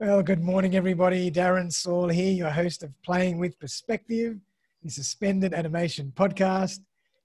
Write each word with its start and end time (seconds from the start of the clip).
Well, 0.00 0.22
good 0.22 0.44
morning, 0.44 0.76
everybody. 0.76 1.28
Darren 1.28 1.72
Saul 1.72 2.08
here, 2.08 2.30
your 2.32 2.50
host 2.50 2.84
of 2.84 2.92
Playing 3.02 3.36
with 3.36 3.58
Perspective, 3.58 4.38
the 4.84 4.92
Suspended 4.92 5.52
Animation 5.52 6.12
Podcast, 6.14 6.78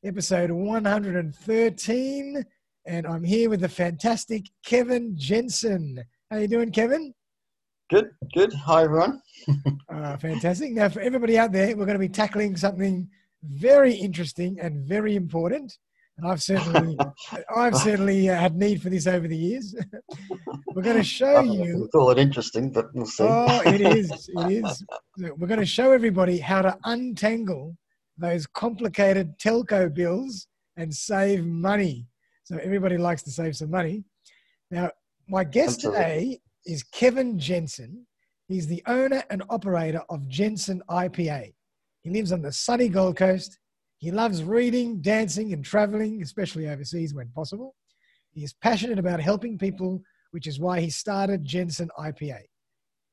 episode 0.04 0.50
113. 0.50 2.44
And 2.88 3.06
I'm 3.06 3.24
here 3.24 3.52
with 3.52 3.60
the 3.60 3.70
fantastic 3.70 4.50
Kevin 4.66 5.16
Jensen. 5.16 6.04
How 6.32 6.38
are 6.38 6.42
you 6.42 6.48
doing, 6.48 6.72
Kevin? 6.72 7.14
Good, 7.92 8.10
good. 8.34 8.52
Hi, 8.54 8.86
everyone. 8.86 9.22
uh, 9.90 10.18
fantastic. 10.22 10.72
Now, 10.72 10.90
for 10.90 11.02
everybody 11.02 11.38
out 11.38 11.52
there, 11.52 11.78
we're 11.78 11.86
going 11.86 11.94
to 11.94 12.00
be 12.00 12.10
tackling 12.10 12.58
something 12.58 13.08
very 13.44 13.94
interesting 13.94 14.60
and 14.60 14.84
very 14.84 15.16
important. 15.16 15.78
And 16.18 16.28
I've 16.28 16.44
certainly, 16.44 16.98
I've 17.56 17.76
certainly 17.76 18.30
uh, 18.30 18.36
had 18.36 18.56
need 18.56 18.82
for 18.82 18.90
this 18.90 19.08
over 19.08 19.28
the 19.28 19.38
years. 19.38 19.76
We're 20.68 20.84
going 20.84 20.98
to 20.98 21.04
show 21.04 21.42
you. 21.42 21.90
Call 21.92 22.12
it 22.12 22.20
interesting, 22.20 22.70
but 22.72 22.94
we'll 22.94 23.06
see. 23.06 23.24
Oh, 23.24 23.62
it 23.66 23.82
is. 23.98 24.12
It 24.12 24.64
is. 24.64 24.86
We're 25.18 25.48
going 25.48 25.60
to 25.60 25.66
show 25.66 25.92
everybody 25.92 26.38
how 26.38 26.62
to 26.62 26.78
untangle 26.84 27.76
those 28.18 28.46
complicated 28.46 29.38
telco 29.40 29.92
bills 29.92 30.48
and 30.78 30.94
save 30.94 31.46
money. 31.46 32.06
So 32.44 32.58
everybody 32.58 32.98
likes 32.98 33.24
to 33.24 33.32
save 33.32 33.56
some 33.56 33.72
money. 33.72 34.04
Now, 34.70 34.92
my 35.28 35.44
guest 35.44 35.86
Absolutely. 35.86 36.00
today 36.00 36.40
is 36.66 36.84
Kevin 36.84 37.40
Jensen. 37.40 38.06
He's 38.48 38.68
the 38.68 38.84
owner 38.88 39.24
and 39.30 39.42
operator 39.50 40.02
of 40.10 40.28
Jensen 40.28 40.82
IPA. 40.90 41.54
He 42.04 42.10
lives 42.10 42.32
on 42.32 42.42
the 42.42 42.52
sunny 42.52 42.90
Gold 42.90 43.16
Coast 43.16 43.58
he 44.04 44.12
loves 44.12 44.44
reading, 44.44 45.00
dancing, 45.00 45.54
and 45.54 45.64
traveling, 45.64 46.22
especially 46.22 46.68
overseas 46.68 47.14
when 47.14 47.30
possible. 47.30 47.74
He 48.32 48.44
is 48.44 48.52
passionate 48.52 49.00
about 49.00 49.22
helping 49.22 49.58
people, 49.58 50.02
which 50.32 50.46
is 50.46 50.60
why 50.60 50.82
he 50.82 50.90
started 50.90 51.46
Jensen 51.46 51.90
IPA. 51.98 52.40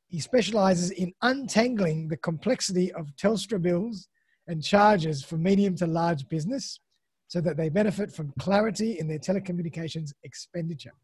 He 0.09 0.19
specializes 0.19 0.91
in 0.91 1.13
untangling 1.23 2.09
the 2.09 2.17
complexity 2.17 2.91
of 2.95 3.15
Telstra 3.15 3.63
bills 3.63 4.09
and 4.49 4.65
charges 4.65 5.23
for 5.23 5.37
medium 5.37 5.77
to 5.77 5.87
large 5.87 6.29
business 6.29 6.81
so 7.29 7.41
that 7.41 7.57
they 7.57 7.69
benefit 7.69 8.11
from 8.11 8.33
clarity 8.41 8.99
in 8.99 9.07
their 9.07 9.21
telecommunications 9.21 10.13
expenditure. 10.25 10.95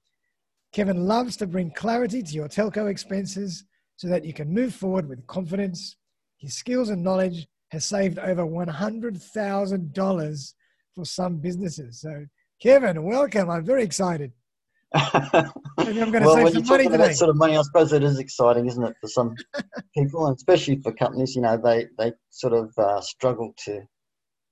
Kevin 0.73 1.07
loves 1.07 1.37
to 1.37 1.47
bring 1.47 1.71
clarity 1.71 2.25
to 2.25 2.33
your 2.33 2.49
telco 2.49 2.91
expenses 2.91 3.63
so 3.95 4.09
that 4.09 4.25
you 4.25 4.33
can 4.33 4.53
move 4.53 4.75
forward 4.75 5.09
with 5.09 5.25
confidence. 5.29 5.95
His 6.39 6.55
skills 6.55 6.89
and 6.89 7.05
knowledge 7.05 7.47
has 7.77 7.85
saved 7.85 8.19
over 8.19 8.43
$100,000 8.43 10.55
for 10.95 11.05
some 11.05 11.37
businesses. 11.37 12.01
So, 12.01 12.25
Kevin, 12.61 13.03
welcome. 13.03 13.51
I'm 13.51 13.67
very 13.67 13.85
excited. 13.85 14.33
I'm 14.95 15.51
going 15.77 16.13
to 16.13 16.21
well, 16.21 16.37
save 16.37 16.53
some 16.53 16.67
money 16.67 16.85
today. 16.85 16.97
That 16.97 17.17
sort 17.17 17.29
of 17.29 17.37
money, 17.37 17.59
I 17.59 17.63
suppose 17.63 17.93
it 17.93 18.03
is 18.03 18.19
exciting, 18.19 18.67
isn't 18.67 18.83
it, 18.83 18.97
for 18.99 19.09
some 19.09 19.35
people, 19.95 20.27
and 20.27 20.35
especially 20.35 20.81
for 20.81 20.91
companies. 20.93 21.37
You 21.37 21.43
know, 21.43 21.59
they 21.59 21.89
they 21.99 22.15
sort 22.31 22.55
of 22.55 22.73
uh, 22.79 23.03
struggle 23.03 23.53
to 23.67 23.83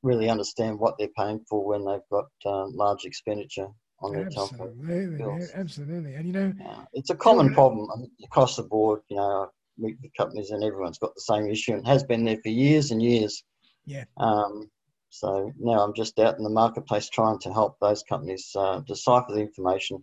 really 0.02 0.28
understand 0.28 0.78
what 0.78 0.98
they're 0.98 1.08
paying 1.16 1.40
for 1.48 1.64
when 1.64 1.86
they've 1.86 2.06
got 2.10 2.26
uh, 2.44 2.66
large 2.66 3.06
expenditure 3.06 3.68
on 4.02 4.12
their 4.12 4.26
absolutely, 4.26 5.16
bills. 5.16 5.50
Absolutely, 5.54 6.14
and 6.14 6.26
you 6.26 6.34
know, 6.34 6.52
uh, 6.68 6.84
it's 6.92 7.08
a 7.08 7.14
common 7.14 7.54
problem 7.54 7.88
across 8.22 8.56
the 8.56 8.64
board. 8.64 9.00
You 9.08 9.16
know, 9.16 9.48
meet 9.78 10.00
the 10.02 10.10
companies, 10.16 10.50
and 10.50 10.62
everyone's 10.62 10.98
got 10.98 11.14
the 11.14 11.20
same 11.20 11.48
issue 11.48 11.72
and 11.72 11.86
has 11.86 12.04
been 12.04 12.24
there 12.24 12.38
for 12.42 12.50
years 12.50 12.90
and 12.90 13.02
years. 13.02 13.42
Yeah. 13.86 14.04
Um, 14.16 14.70
so 15.10 15.52
now 15.58 15.84
I'm 15.84 15.94
just 15.94 16.18
out 16.18 16.38
in 16.38 16.44
the 16.44 16.50
marketplace 16.50 17.08
trying 17.08 17.38
to 17.40 17.52
help 17.52 17.76
those 17.80 18.02
companies 18.02 18.50
uh, 18.56 18.80
decipher 18.80 19.32
the 19.32 19.40
information 19.40 20.00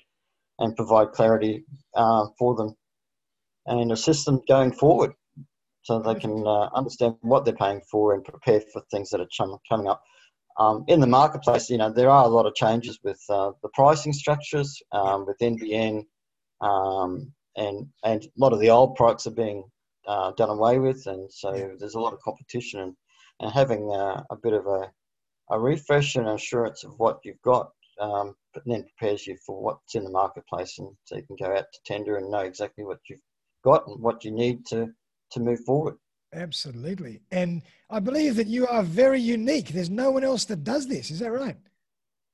and 0.60 0.76
provide 0.76 1.12
clarity 1.12 1.66
uh, 1.96 2.28
for 2.38 2.56
them 2.56 2.76
and 3.66 3.92
assist 3.92 4.26
them 4.26 4.42
going 4.48 4.72
forward 4.72 5.14
so 5.84 6.00
they 6.00 6.16
can 6.16 6.46
uh, 6.46 6.70
understand 6.76 7.16
what 7.22 7.44
they're 7.44 7.56
paying 7.56 7.82
for 7.90 8.14
and 8.14 8.24
prepare 8.24 8.62
for 8.72 8.82
things 8.92 9.10
that 9.10 9.20
are 9.20 9.58
coming 9.70 9.88
up. 9.88 10.02
Um, 10.60 10.84
in 10.88 11.00
the 11.00 11.08
marketplace, 11.08 11.70
you 11.70 11.78
know, 11.78 11.92
there 11.92 12.10
are 12.10 12.26
a 12.26 12.30
lot 12.30 12.46
of 12.46 12.56
changes 12.56 13.00
with 13.04 13.22
uh, 13.30 13.52
the 13.64 13.70
pricing 13.74 14.14
structures, 14.14 14.82
um, 14.92 15.26
with 15.26 15.38
NBN, 15.40 16.06
um, 16.62 17.34
and 17.56 17.88
and 18.04 18.24
a 18.24 18.30
lot 18.38 18.54
of 18.54 18.60
the 18.60 18.70
old 18.70 18.96
products 18.96 19.28
are 19.28 19.32
being 19.32 19.64
uh, 20.08 20.32
done 20.32 20.50
away 20.50 20.80
with, 20.80 21.06
and 21.08 21.32
so 21.32 21.54
yeah. 21.54 21.68
there's 21.80 21.96
a 21.96 22.00
lot 22.00 22.14
of 22.14 22.22
competition, 22.22 22.80
and, 22.80 22.96
and 23.40 23.52
having 23.52 23.92
uh, 23.92 24.24
a 24.30 24.36
bit 24.36 24.54
of 24.54 24.66
a, 24.66 24.92
a 25.52 25.60
refresh 25.60 26.16
and 26.16 26.28
assurance 26.28 26.84
of 26.84 26.94
what 26.98 27.20
you've 27.24 27.42
got, 27.44 27.70
um, 28.00 28.36
but 28.54 28.64
then 28.66 28.86
prepares 28.98 29.28
you 29.28 29.38
for 29.46 29.62
what's 29.62 29.96
in 29.96 30.04
the 30.04 30.10
marketplace, 30.10 30.80
and 30.80 30.90
so 31.06 31.18
you 31.18 31.24
can 31.24 31.36
go 31.40 31.56
out 31.56 31.66
to 31.74 31.80
tender 31.86 32.18
and 32.18 32.32
know 32.32 32.40
exactly 32.40 32.84
what 32.84 33.00
you've 33.10 33.22
got 33.64 33.88
and 33.88 34.02
what 34.02 34.24
you 34.24 34.32
need 34.32 34.66
to 34.68 34.90
to 35.32 35.40
move 35.40 35.60
forward. 35.66 35.96
Absolutely, 36.34 37.22
and 37.32 37.62
I 37.90 38.00
believe 38.00 38.38
that 38.38 38.48
you 38.48 38.66
are 38.68 38.84
very 38.84 39.20
unique. 39.20 39.70
There's 39.70 39.90
no 39.90 40.12
one 40.12 40.24
else 40.24 40.46
that 40.46 40.64
does 40.64 40.88
this. 40.88 41.12
Is 41.12 41.20
that 41.20 41.32
right? 41.32 41.58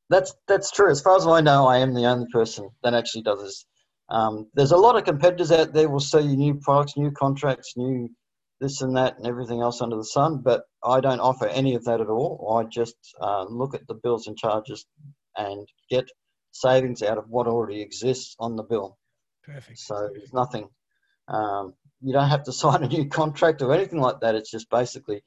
That's 0.09 0.33
that's 0.47 0.71
true. 0.71 0.89
As 0.89 1.01
far 1.01 1.17
as 1.17 1.27
I 1.27 1.41
know, 1.41 1.67
I 1.67 1.79
am 1.79 1.93
the 1.93 2.05
only 2.05 2.27
person 2.31 2.69
that 2.83 2.93
actually 2.93 3.23
does 3.23 3.41
this 3.41 3.65
um, 4.09 4.47
there's 4.53 4.71
a 4.71 4.77
lot 4.77 4.97
of 4.97 5.03
competitors 5.03 5.51
out 5.51 5.73
there 5.73 5.89
will 5.89 5.99
sell 5.99 6.23
you 6.23 6.37
new 6.37 6.55
products, 6.55 6.97
new 6.97 7.11
contracts, 7.11 7.73
new 7.75 8.09
this 8.59 8.81
and 8.81 8.97
that, 8.97 9.17
and 9.17 9.27
everything 9.27 9.61
else 9.61 9.81
under 9.81 9.97
the 9.97 10.03
sun. 10.03 10.41
But 10.43 10.63
I 10.83 10.99
don't 10.99 11.19
offer 11.19 11.47
any 11.47 11.75
of 11.75 11.85
that 11.85 12.01
at 12.01 12.07
all. 12.07 12.57
I 12.57 12.67
just 12.67 12.95
uh, 13.21 13.45
look 13.45 13.75
at 13.75 13.85
the 13.87 13.93
bills 13.93 14.27
and 14.27 14.37
charges 14.37 14.85
and 15.35 15.67
get 15.89 16.05
savings 16.51 17.03
out 17.03 17.17
of 17.17 17.29
what 17.29 17.47
already 17.47 17.81
exists 17.81 18.35
on 18.39 18.55
the 18.55 18.63
bill. 18.63 18.97
Perfect. 19.43 19.79
So 19.79 20.09
there's 20.13 20.33
nothing. 20.33 20.69
Um, 21.27 21.73
you 22.01 22.13
don't 22.13 22.29
have 22.29 22.43
to 22.43 22.51
sign 22.53 22.83
a 22.83 22.87
new 22.87 23.07
contract 23.07 23.61
or 23.61 23.73
anything 23.73 23.99
like 23.99 24.21
that. 24.21 24.35
It's 24.35 24.51
just 24.51 24.69
basically 24.69 25.23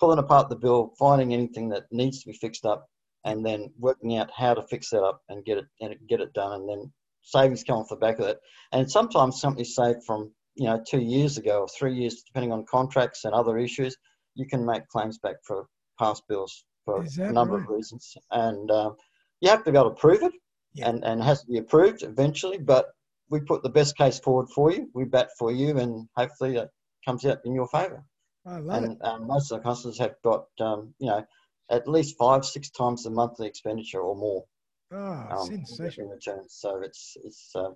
pulling 0.00 0.18
apart 0.18 0.48
the 0.48 0.56
bill, 0.56 0.92
finding 0.98 1.32
anything 1.32 1.68
that 1.70 1.84
needs 1.92 2.22
to 2.22 2.28
be 2.28 2.36
fixed 2.36 2.64
up, 2.64 2.88
and 3.24 3.44
then 3.44 3.72
working 3.78 4.16
out 4.16 4.30
how 4.36 4.54
to 4.54 4.62
fix 4.62 4.90
that 4.90 5.02
up 5.02 5.22
and 5.28 5.44
get 5.44 5.58
it 5.58 5.66
and 5.80 5.94
get 6.08 6.20
it 6.20 6.32
done, 6.32 6.52
and 6.52 6.68
then 6.68 6.92
savings 7.24 7.64
come 7.64 7.78
off 7.78 7.88
the 7.88 7.96
back 7.96 8.18
of 8.18 8.26
it. 8.26 8.38
And 8.72 8.90
sometimes 8.90 9.40
companies 9.40 9.74
save 9.74 9.96
from 10.06 10.32
you 10.54 10.66
know 10.66 10.82
two 10.88 11.00
years 11.00 11.38
ago 11.38 11.60
or 11.60 11.68
three 11.68 11.94
years, 11.94 12.22
depending 12.22 12.52
on 12.52 12.64
contracts 12.66 13.24
and 13.24 13.34
other 13.34 13.58
issues. 13.58 13.96
You 14.34 14.46
can 14.46 14.64
make 14.64 14.86
claims 14.88 15.18
back 15.18 15.36
for 15.44 15.66
past 15.98 16.24
bills 16.28 16.64
for 16.84 17.02
a 17.02 17.32
number 17.32 17.56
right? 17.56 17.64
of 17.64 17.68
reasons, 17.68 18.16
and 18.30 18.70
um, 18.70 18.96
you 19.40 19.48
have 19.48 19.64
to 19.64 19.72
be 19.72 19.78
able 19.78 19.90
to 19.90 19.96
prove 19.96 20.22
it, 20.22 20.32
yeah. 20.74 20.88
and 20.88 21.04
and 21.04 21.20
it 21.20 21.24
has 21.24 21.40
to 21.42 21.46
be 21.46 21.58
approved 21.58 22.02
eventually. 22.02 22.58
But 22.58 22.86
we 23.30 23.40
put 23.40 23.62
the 23.62 23.70
best 23.70 23.96
case 23.96 24.18
forward 24.18 24.48
for 24.50 24.72
you. 24.72 24.88
We 24.94 25.04
bat 25.04 25.30
for 25.38 25.52
you, 25.52 25.78
and 25.78 26.08
hopefully 26.16 26.56
it 26.56 26.68
comes 27.04 27.24
out 27.24 27.38
in 27.44 27.54
your 27.54 27.68
favour. 27.68 28.04
I 28.46 28.58
love 28.58 28.82
and, 28.82 28.92
it. 28.92 28.98
Um, 29.04 29.26
most 29.26 29.50
of 29.50 29.58
the 29.58 29.68
customers 29.68 29.98
have 29.98 30.14
got 30.22 30.46
um, 30.60 30.94
you 30.98 31.08
know 31.08 31.24
at 31.70 31.88
least 31.88 32.16
five, 32.18 32.44
six 32.44 32.70
times 32.70 33.04
the 33.04 33.10
monthly 33.10 33.46
expenditure 33.46 34.00
or 34.00 34.16
more. 34.16 34.44
Oh, 34.94 35.26
um, 35.30 35.46
sensational! 35.46 36.10
Returns. 36.10 36.56
So 36.58 36.80
it's 36.82 37.16
it's 37.24 37.50
uh, 37.54 37.70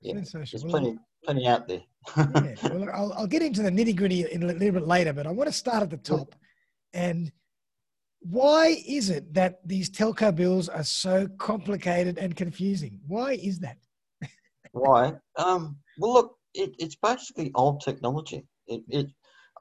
yeah, 0.00 0.14
sensational. 0.14 0.62
There's 0.62 0.72
plenty 0.72 0.98
plenty 1.24 1.46
out 1.46 1.66
there. 1.66 1.82
yeah, 2.16 2.54
well, 2.72 2.88
I'll, 2.94 3.12
I'll 3.14 3.26
get 3.26 3.42
into 3.42 3.62
the 3.62 3.70
nitty 3.70 3.96
gritty 3.96 4.30
in 4.30 4.42
a 4.42 4.46
little 4.46 4.72
bit 4.72 4.86
later, 4.86 5.12
but 5.12 5.26
I 5.26 5.30
want 5.30 5.48
to 5.48 5.52
start 5.52 5.82
at 5.82 5.90
the 5.90 5.96
top. 5.96 6.34
And 6.92 7.32
why 8.20 8.76
is 8.86 9.10
it 9.10 9.34
that 9.34 9.66
these 9.66 9.90
telco 9.90 10.34
bills 10.34 10.68
are 10.68 10.84
so 10.84 11.26
complicated 11.38 12.18
and 12.18 12.36
confusing? 12.36 13.00
Why 13.06 13.32
is 13.32 13.58
that? 13.60 13.78
why? 14.72 15.14
Um, 15.36 15.78
well, 15.98 16.12
look, 16.12 16.36
it, 16.54 16.74
it's 16.78 16.96
basically 16.96 17.50
old 17.54 17.80
technology. 17.80 18.46
It, 18.66 18.82
it, 18.88 19.06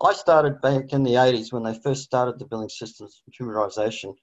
I 0.01 0.13
started 0.13 0.61
back 0.61 0.93
in 0.93 1.03
the 1.03 1.13
80s 1.13 1.51
when 1.51 1.63
they 1.63 1.73
first 1.83 2.03
started 2.03 2.39
the 2.39 2.45
billing 2.45 2.69
systems 2.69 3.21
computerization 3.27 4.13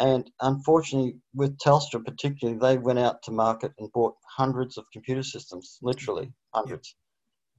and 0.00 0.30
unfortunately, 0.40 1.16
with 1.34 1.58
Telstra 1.58 2.04
particularly, 2.04 2.58
they 2.58 2.78
went 2.78 2.98
out 3.00 3.22
to 3.24 3.32
market 3.32 3.72
and 3.78 3.92
bought 3.92 4.16
hundreds 4.38 4.78
of 4.78 4.86
computer 4.92 5.22
systems, 5.22 5.78
literally 5.82 6.32
hundreds. 6.54 6.96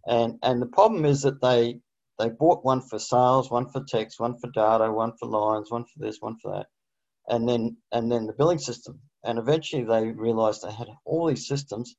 And 0.08 0.40
and 0.44 0.62
the 0.62 0.68
problem 0.68 1.06
is 1.06 1.22
that 1.24 1.42
they 1.42 1.80
they 2.20 2.30
bought 2.30 2.66
one 2.66 2.82
for 2.82 3.00
sales, 3.00 3.52
one 3.52 3.70
for 3.70 3.84
text, 3.88 4.20
one 4.20 4.38
for 4.40 4.50
data, 4.52 4.92
one 4.92 5.14
for 5.20 5.28
lines, 5.30 5.72
one 5.72 5.86
for 5.86 6.00
this, 6.00 6.18
one 6.22 6.38
for 6.42 6.54
that, 6.58 6.68
and 7.28 7.48
then 7.50 7.78
and 7.92 8.12
then 8.12 8.28
the 8.28 8.34
billing 8.34 8.60
system. 8.60 9.00
And 9.24 9.40
eventually, 9.40 9.84
they 9.84 10.12
realised 10.12 10.64
they 10.64 10.72
had 10.74 10.90
all 11.06 11.28
these 11.28 11.48
systems, 11.48 11.96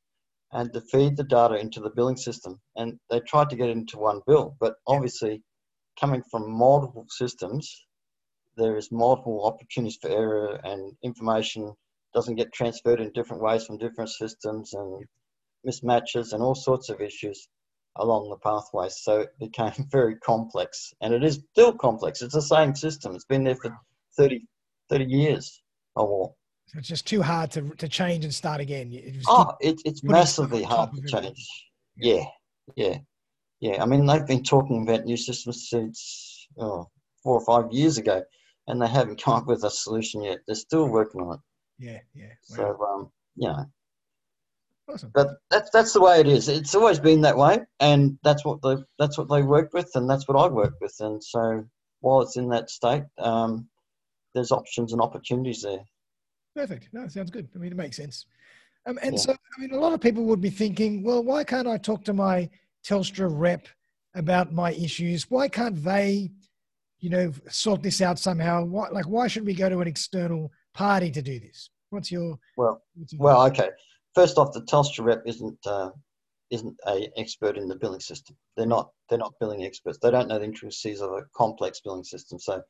and 0.53 0.73
to 0.75 0.81
feed 0.81 1.17
the 1.17 1.25
data 1.25 1.57
into 1.57 1.81
the 1.81 1.91
billing 1.91 2.17
system. 2.19 2.61
And 2.77 2.99
they 3.11 3.21
tried 3.21 3.51
to 3.51 3.57
get 3.57 3.71
it 3.71 3.77
into 3.79 3.99
one 3.99 4.23
bill, 4.27 4.57
but 4.61 4.77
obviously, 4.87 5.43
coming 6.01 6.23
from 6.31 6.51
multiple 6.51 7.07
systems, 7.11 7.85
there 8.57 8.77
is 8.77 8.93
multiple 8.93 9.45
opportunities 9.45 9.99
for 10.01 10.11
error 10.11 10.61
and 10.65 10.93
information 11.03 11.73
doesn't 12.15 12.37
get 12.37 12.53
transferred 12.53 13.01
in 13.01 13.13
different 13.13 13.43
ways 13.43 13.65
from 13.65 13.79
different 13.79 14.11
systems 14.11 14.75
and 14.75 15.05
mismatches 15.67 16.33
and 16.33 16.43
all 16.43 16.55
sorts 16.55 16.89
of 16.89 17.01
issues 17.01 17.49
along 17.97 18.29
the 18.29 18.37
pathways. 18.37 18.99
So 19.03 19.21
it 19.21 19.31
became 19.39 19.73
very 19.91 20.17
complex 20.17 20.93
and 21.01 21.15
it 21.15 21.25
is 21.25 21.41
still 21.53 21.73
complex. 21.73 22.23
It's 22.23 22.35
the 22.35 22.43
same 22.43 22.75
system. 22.75 23.15
It's 23.15 23.25
been 23.25 23.45
there 23.45 23.57
for 23.57 23.77
30, 24.17 24.47
30 24.91 25.05
years 25.05 25.63
or 25.97 26.07
more. 26.07 26.35
So 26.67 26.79
it's 26.79 26.89
just 26.89 27.07
too 27.07 27.23
hard 27.23 27.51
to, 27.53 27.71
to 27.71 27.89
change 27.89 28.25
and 28.25 28.33
start 28.33 28.61
again. 28.61 28.93
Oh, 28.95 28.99
it 28.99 29.27
oh, 29.29 29.55
it, 29.61 29.83
it's 29.85 30.03
massively 30.03 30.63
hard 30.63 30.91
to 30.95 31.03
change. 31.03 31.47
Yeah, 31.97 32.25
yeah. 32.77 32.99
Yeah, 33.61 33.81
I 33.81 33.87
mean 33.87 34.07
they've 34.07 34.27
been 34.27 34.43
talking 34.43 34.83
about 34.83 35.05
new 35.05 35.17
systems 35.17 35.69
since 35.69 36.49
oh, 36.59 36.89
four 37.23 37.39
or 37.39 37.45
five 37.45 37.73
years 37.73 37.99
ago, 37.99 38.23
and 38.67 38.81
they 38.81 38.89
haven't 38.89 39.23
come 39.23 39.35
up 39.35 39.47
with 39.47 39.65
a 39.65 39.71
solution 39.71 40.23
yet. 40.23 40.41
They're 40.47 40.57
still 40.57 40.89
working 40.89 41.21
on 41.23 41.35
it. 41.35 41.41
Yeah, 41.79 42.01
yeah. 42.15 42.33
So 42.43 42.79
um, 42.93 43.11
you 43.37 43.49
know, 43.49 43.65
awesome. 44.89 45.11
but 45.15 45.29
that's 45.51 45.71
that's 45.71 45.93
the 45.93 46.01
way 46.01 46.21
it 46.21 46.27
is. 46.29 46.49
It's 46.49 46.75
always 46.75 46.99
been 46.99 47.21
that 47.23 47.37
way, 47.37 47.61
and 47.81 48.19
that's 48.23 48.45
what 48.45 48.61
they 48.63 48.77
that's 48.99 49.19
what 49.19 49.29
they 49.29 49.43
work 49.43 49.73
with, 49.73 49.91
and 49.95 50.09
that's 50.09 50.29
what 50.29 50.39
I 50.39 50.49
work 50.49 50.75
with. 50.81 50.95
And 51.01 51.23
so 51.23 51.65
while 52.01 52.21
it's 52.23 52.37
in 52.37 52.49
that 52.51 52.71
state, 52.71 53.05
um, 53.19 53.69
there's 54.35 54.53
options 54.53 54.93
and 54.93 55.01
opportunities 55.01 55.63
there. 55.63 55.85
Perfect. 56.55 56.89
No, 56.93 57.09
sounds 57.09 57.31
good. 57.31 57.49
I 57.55 57.59
mean, 57.59 57.73
it 57.73 57.77
makes 57.77 57.97
sense. 57.97 58.27
Um, 58.87 58.99
and 59.03 59.15
Yeah. 59.15 59.21
so, 59.21 59.33
I 59.33 59.61
mean, 59.61 59.73
a 59.73 59.79
lot 59.79 59.93
of 59.93 60.01
people 60.01 60.25
would 60.25 60.41
be 60.41 60.51
thinking, 60.51 61.03
well, 61.03 61.23
why 61.23 61.45
can't 61.45 61.69
I 61.69 61.79
talk 61.79 62.05
to 62.05 62.13
my 62.13 62.51
Telstra 62.85 63.29
rep 63.31 63.69
about 64.15 64.53
my 64.53 64.73
issues? 64.73 65.31
Why 65.31 65.49
can't 65.49 65.83
they, 65.83 66.33
you 67.03 67.11
know, 67.11 67.33
sort 67.51 67.83
this 67.83 68.01
out 68.01 68.19
somehow? 68.19 68.65
Why, 68.65 68.89
like, 68.89 69.07
why 69.07 69.27
should 69.27 69.45
we 69.45 69.55
go 69.55 69.69
to 69.69 69.81
an 69.81 69.89
external 69.89 70.51
party 70.73 71.11
to 71.11 71.21
do 71.21 71.39
this? 71.41 71.69
What's 71.91 72.11
your, 72.11 72.39
Well, 72.57 72.81
what's 72.95 73.13
your 73.13 73.21
well, 73.21 73.47
okay. 73.49 73.71
First 74.15 74.39
off, 74.39 74.53
the 74.53 74.63
Telstra 74.63 75.05
rep 75.05 75.23
isn't 75.27 75.59
uh, 75.67 75.91
isn't 76.51 76.77
a 76.87 77.11
expert 77.17 77.57
in 77.57 77.67
the 77.67 77.75
billing 77.75 78.01
system. 78.01 78.37
They're 78.57 78.67
not 78.67 78.91
they're 79.09 79.19
not 79.19 79.35
billing 79.41 79.65
experts. 79.65 79.99
They 80.01 80.11
don't 80.11 80.29
know 80.29 80.39
the 80.39 80.45
intricacies 80.45 81.01
of 81.01 81.11
a 81.11 81.25
complex 81.37 81.81
billing 81.81 82.05
system. 82.05 82.39
So 82.39 82.63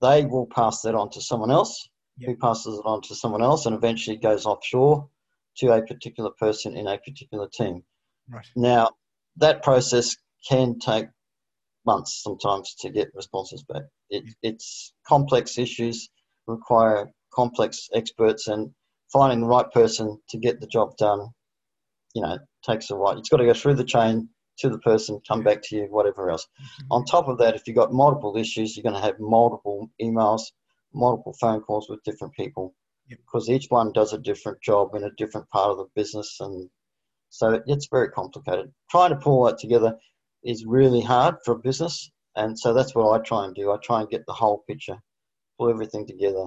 they 0.00 0.24
will 0.24 0.46
pass 0.46 0.80
that 0.82 0.96
on 0.96 1.10
to 1.10 1.20
someone 1.20 1.52
else, 1.52 1.88
who 2.24 2.36
passes 2.36 2.78
it 2.78 2.84
on 2.84 3.00
to 3.02 3.14
someone 3.14 3.42
else, 3.42 3.66
and 3.66 3.76
eventually 3.76 4.16
goes 4.16 4.44
offshore 4.44 5.08
to 5.58 5.72
a 5.72 5.82
particular 5.82 6.30
person 6.30 6.76
in 6.76 6.88
a 6.88 6.98
particular 6.98 7.48
team. 7.48 7.84
right? 8.28 8.46
Now, 8.56 8.90
that 9.36 9.62
process 9.62 10.16
can 10.48 10.78
take 10.80 11.06
months 11.84 12.22
sometimes 12.22 12.74
to 12.80 12.90
get 12.90 13.08
responses 13.14 13.62
back. 13.64 13.82
It, 14.10 14.24
it's 14.42 14.92
complex 15.06 15.58
issues 15.58 16.08
require 16.46 17.10
complex 17.32 17.88
experts, 17.94 18.48
and 18.48 18.70
finding 19.12 19.40
the 19.40 19.46
right 19.46 19.70
person 19.72 20.18
to 20.28 20.38
get 20.38 20.60
the 20.60 20.66
job 20.66 20.96
done, 20.96 21.28
you 22.14 22.22
know, 22.22 22.38
takes 22.64 22.90
a 22.90 22.96
while. 22.96 23.18
It's 23.18 23.28
got 23.28 23.38
to 23.38 23.46
go 23.46 23.54
through 23.54 23.74
the 23.74 23.84
chain 23.84 24.28
to 24.58 24.68
the 24.68 24.78
person, 24.78 25.20
come 25.26 25.42
back 25.42 25.62
to 25.62 25.76
you, 25.76 25.86
whatever 25.90 26.30
else. 26.30 26.46
Mm-hmm. 26.60 26.92
On 26.92 27.04
top 27.04 27.28
of 27.28 27.38
that, 27.38 27.54
if 27.54 27.62
you've 27.66 27.76
got 27.76 27.92
multiple 27.92 28.36
issues, 28.36 28.76
you're 28.76 28.82
going 28.82 29.00
to 29.00 29.06
have 29.06 29.18
multiple 29.18 29.90
emails, 30.00 30.42
multiple 30.94 31.34
phone 31.40 31.60
calls 31.62 31.88
with 31.88 32.02
different 32.04 32.34
people 32.34 32.74
Yep. 33.08 33.18
because 33.18 33.50
each 33.50 33.66
one 33.68 33.92
does 33.92 34.12
a 34.12 34.18
different 34.18 34.60
job 34.62 34.94
in 34.94 35.04
a 35.04 35.10
different 35.16 35.48
part 35.50 35.70
of 35.70 35.78
the 35.78 35.86
business. 35.94 36.36
And 36.40 36.70
so 37.30 37.60
it's 37.66 37.88
very 37.90 38.08
complicated. 38.10 38.72
Trying 38.90 39.10
to 39.10 39.16
pull 39.16 39.44
that 39.44 39.58
together 39.58 39.96
is 40.44 40.64
really 40.66 41.00
hard 41.00 41.36
for 41.44 41.52
a 41.52 41.58
business. 41.58 42.10
And 42.36 42.58
so 42.58 42.72
that's 42.72 42.94
what 42.94 43.12
I 43.12 43.22
try 43.22 43.44
and 43.44 43.54
do. 43.54 43.72
I 43.72 43.76
try 43.82 44.00
and 44.00 44.10
get 44.10 44.24
the 44.26 44.32
whole 44.32 44.64
picture, 44.68 44.96
pull 45.58 45.70
everything 45.70 46.06
together 46.06 46.46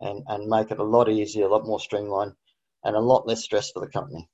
and, 0.00 0.22
and 0.28 0.48
make 0.48 0.70
it 0.70 0.78
a 0.78 0.84
lot 0.84 1.08
easier, 1.08 1.46
a 1.46 1.48
lot 1.50 1.66
more 1.66 1.80
streamlined, 1.80 2.32
and 2.84 2.96
a 2.96 3.00
lot 3.00 3.26
less 3.26 3.42
stress 3.42 3.70
for 3.70 3.80
the 3.80 3.88
company. 3.88 4.28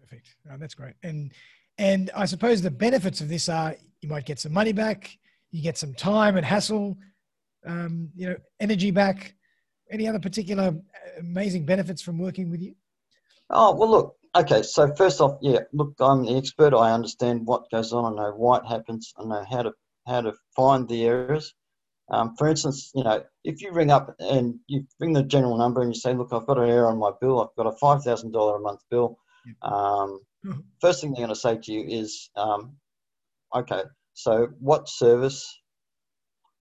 Perfect. 0.00 0.36
Oh, 0.50 0.56
that's 0.58 0.74
great. 0.74 0.94
And 1.02 1.32
and 1.78 2.10
I 2.14 2.26
suppose 2.26 2.60
the 2.60 2.70
benefits 2.70 3.20
of 3.20 3.28
this 3.28 3.48
are 3.48 3.74
you 4.02 4.08
might 4.08 4.26
get 4.26 4.38
some 4.38 4.52
money 4.52 4.72
back, 4.72 5.16
you 5.50 5.62
get 5.62 5.78
some 5.78 5.94
time 5.94 6.36
and 6.36 6.44
hassle, 6.44 6.96
um, 7.66 8.10
you 8.14 8.28
know, 8.28 8.36
energy 8.60 8.90
back. 8.90 9.34
Any 9.90 10.06
other 10.06 10.20
particular 10.20 10.64
uh, 10.64 11.20
amazing 11.20 11.64
benefits 11.64 12.00
from 12.02 12.18
working 12.18 12.50
with 12.50 12.60
you? 12.60 12.74
Oh, 13.48 13.74
well, 13.74 13.90
look, 13.90 14.16
okay, 14.36 14.62
so 14.62 14.94
first 14.94 15.20
off, 15.20 15.38
yeah, 15.40 15.60
look, 15.72 15.94
I'm 16.00 16.24
the 16.24 16.36
expert. 16.36 16.74
I 16.74 16.92
understand 16.92 17.46
what 17.46 17.70
goes 17.70 17.92
on. 17.92 18.18
I 18.18 18.22
know 18.22 18.32
why 18.36 18.58
it 18.58 18.66
happens. 18.66 19.12
I 19.18 19.24
know 19.24 19.44
how 19.50 19.62
to 19.62 19.72
how 20.06 20.20
to 20.22 20.32
find 20.56 20.88
the 20.88 21.04
errors. 21.06 21.54
Um, 22.10 22.34
for 22.36 22.48
instance, 22.48 22.90
you 22.94 23.04
know, 23.04 23.22
if 23.44 23.62
you 23.62 23.70
ring 23.72 23.90
up 23.90 24.14
and 24.18 24.58
you 24.66 24.84
ring 24.98 25.12
the 25.12 25.22
general 25.22 25.56
number 25.56 25.82
and 25.82 25.94
you 25.94 26.00
say, 26.00 26.12
look, 26.14 26.32
I've 26.32 26.46
got 26.46 26.58
an 26.58 26.68
error 26.68 26.88
on 26.88 26.98
my 26.98 27.12
bill. 27.20 27.40
I've 27.40 27.54
got 27.56 27.72
a 27.72 27.76
$5,000 27.76 28.56
a 28.56 28.60
month 28.60 28.80
bill. 28.90 29.16
Um, 29.62 30.20
Mhm. 30.44 30.64
first 30.80 31.00
thing 31.00 31.12
they're 31.12 31.18
going 31.26 31.28
to 31.28 31.36
say 31.40 31.56
to 31.58 31.72
you 31.72 31.84
is, 31.86 32.30
um, 32.36 32.76
okay, 33.54 33.82
so 34.14 34.48
what 34.58 34.88
service 34.88 35.46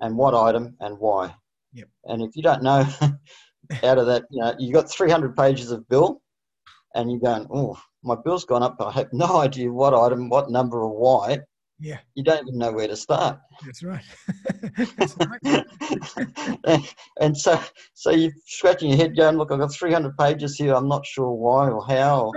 and 0.01 0.16
what 0.16 0.36
item 0.36 0.75
and 0.81 1.00
why? 1.00 1.33
Yep. 1.74 1.89
And 2.06 2.21
if 2.21 2.36
you 2.36 2.44
don't 2.44 2.62
know 2.62 2.81
out 3.83 3.98
of 3.98 4.06
that, 4.06 4.25
you 4.30 4.42
know, 4.42 4.54
you 4.60 4.71
got 4.74 4.89
300 4.92 5.36
pages 5.36 5.71
of 5.71 5.88
bill 5.89 6.21
and 6.95 7.12
you're 7.12 7.19
going, 7.19 7.47
oh, 7.53 7.80
my 8.03 8.15
bill's 8.24 8.45
gone 8.45 8.63
up, 8.63 8.75
but 8.77 8.88
I 8.88 8.91
have 8.94 9.13
no 9.13 9.38
idea 9.41 9.71
what 9.71 9.94
item, 9.94 10.30
what 10.30 10.50
number, 10.50 10.81
or 10.81 10.95
why. 10.97 11.39
Yeah, 11.81 12.00
You 12.15 12.24
don't 12.24 12.45
even 12.47 12.57
know 12.59 12.74
where 12.74 12.88
to 12.89 12.95
start. 12.97 13.39
that's 13.65 13.83
right. 13.83 14.03
that's 14.97 15.15
right. 15.18 15.65
and, 16.65 16.94
and 17.21 17.38
so, 17.38 17.57
so 17.94 18.09
you're 18.12 18.31
scratching 18.45 18.89
your 18.89 18.97
head, 18.97 19.15
going, 19.15 19.38
"Look, 19.38 19.51
I've 19.51 19.59
got 19.59 19.74
300 19.74 20.18
pages 20.18 20.56
here. 20.57 20.74
I'm 20.74 20.89
not 20.89 21.06
sure 21.06 21.31
why 21.31 21.69
or 21.69 21.86
how." 21.86 22.33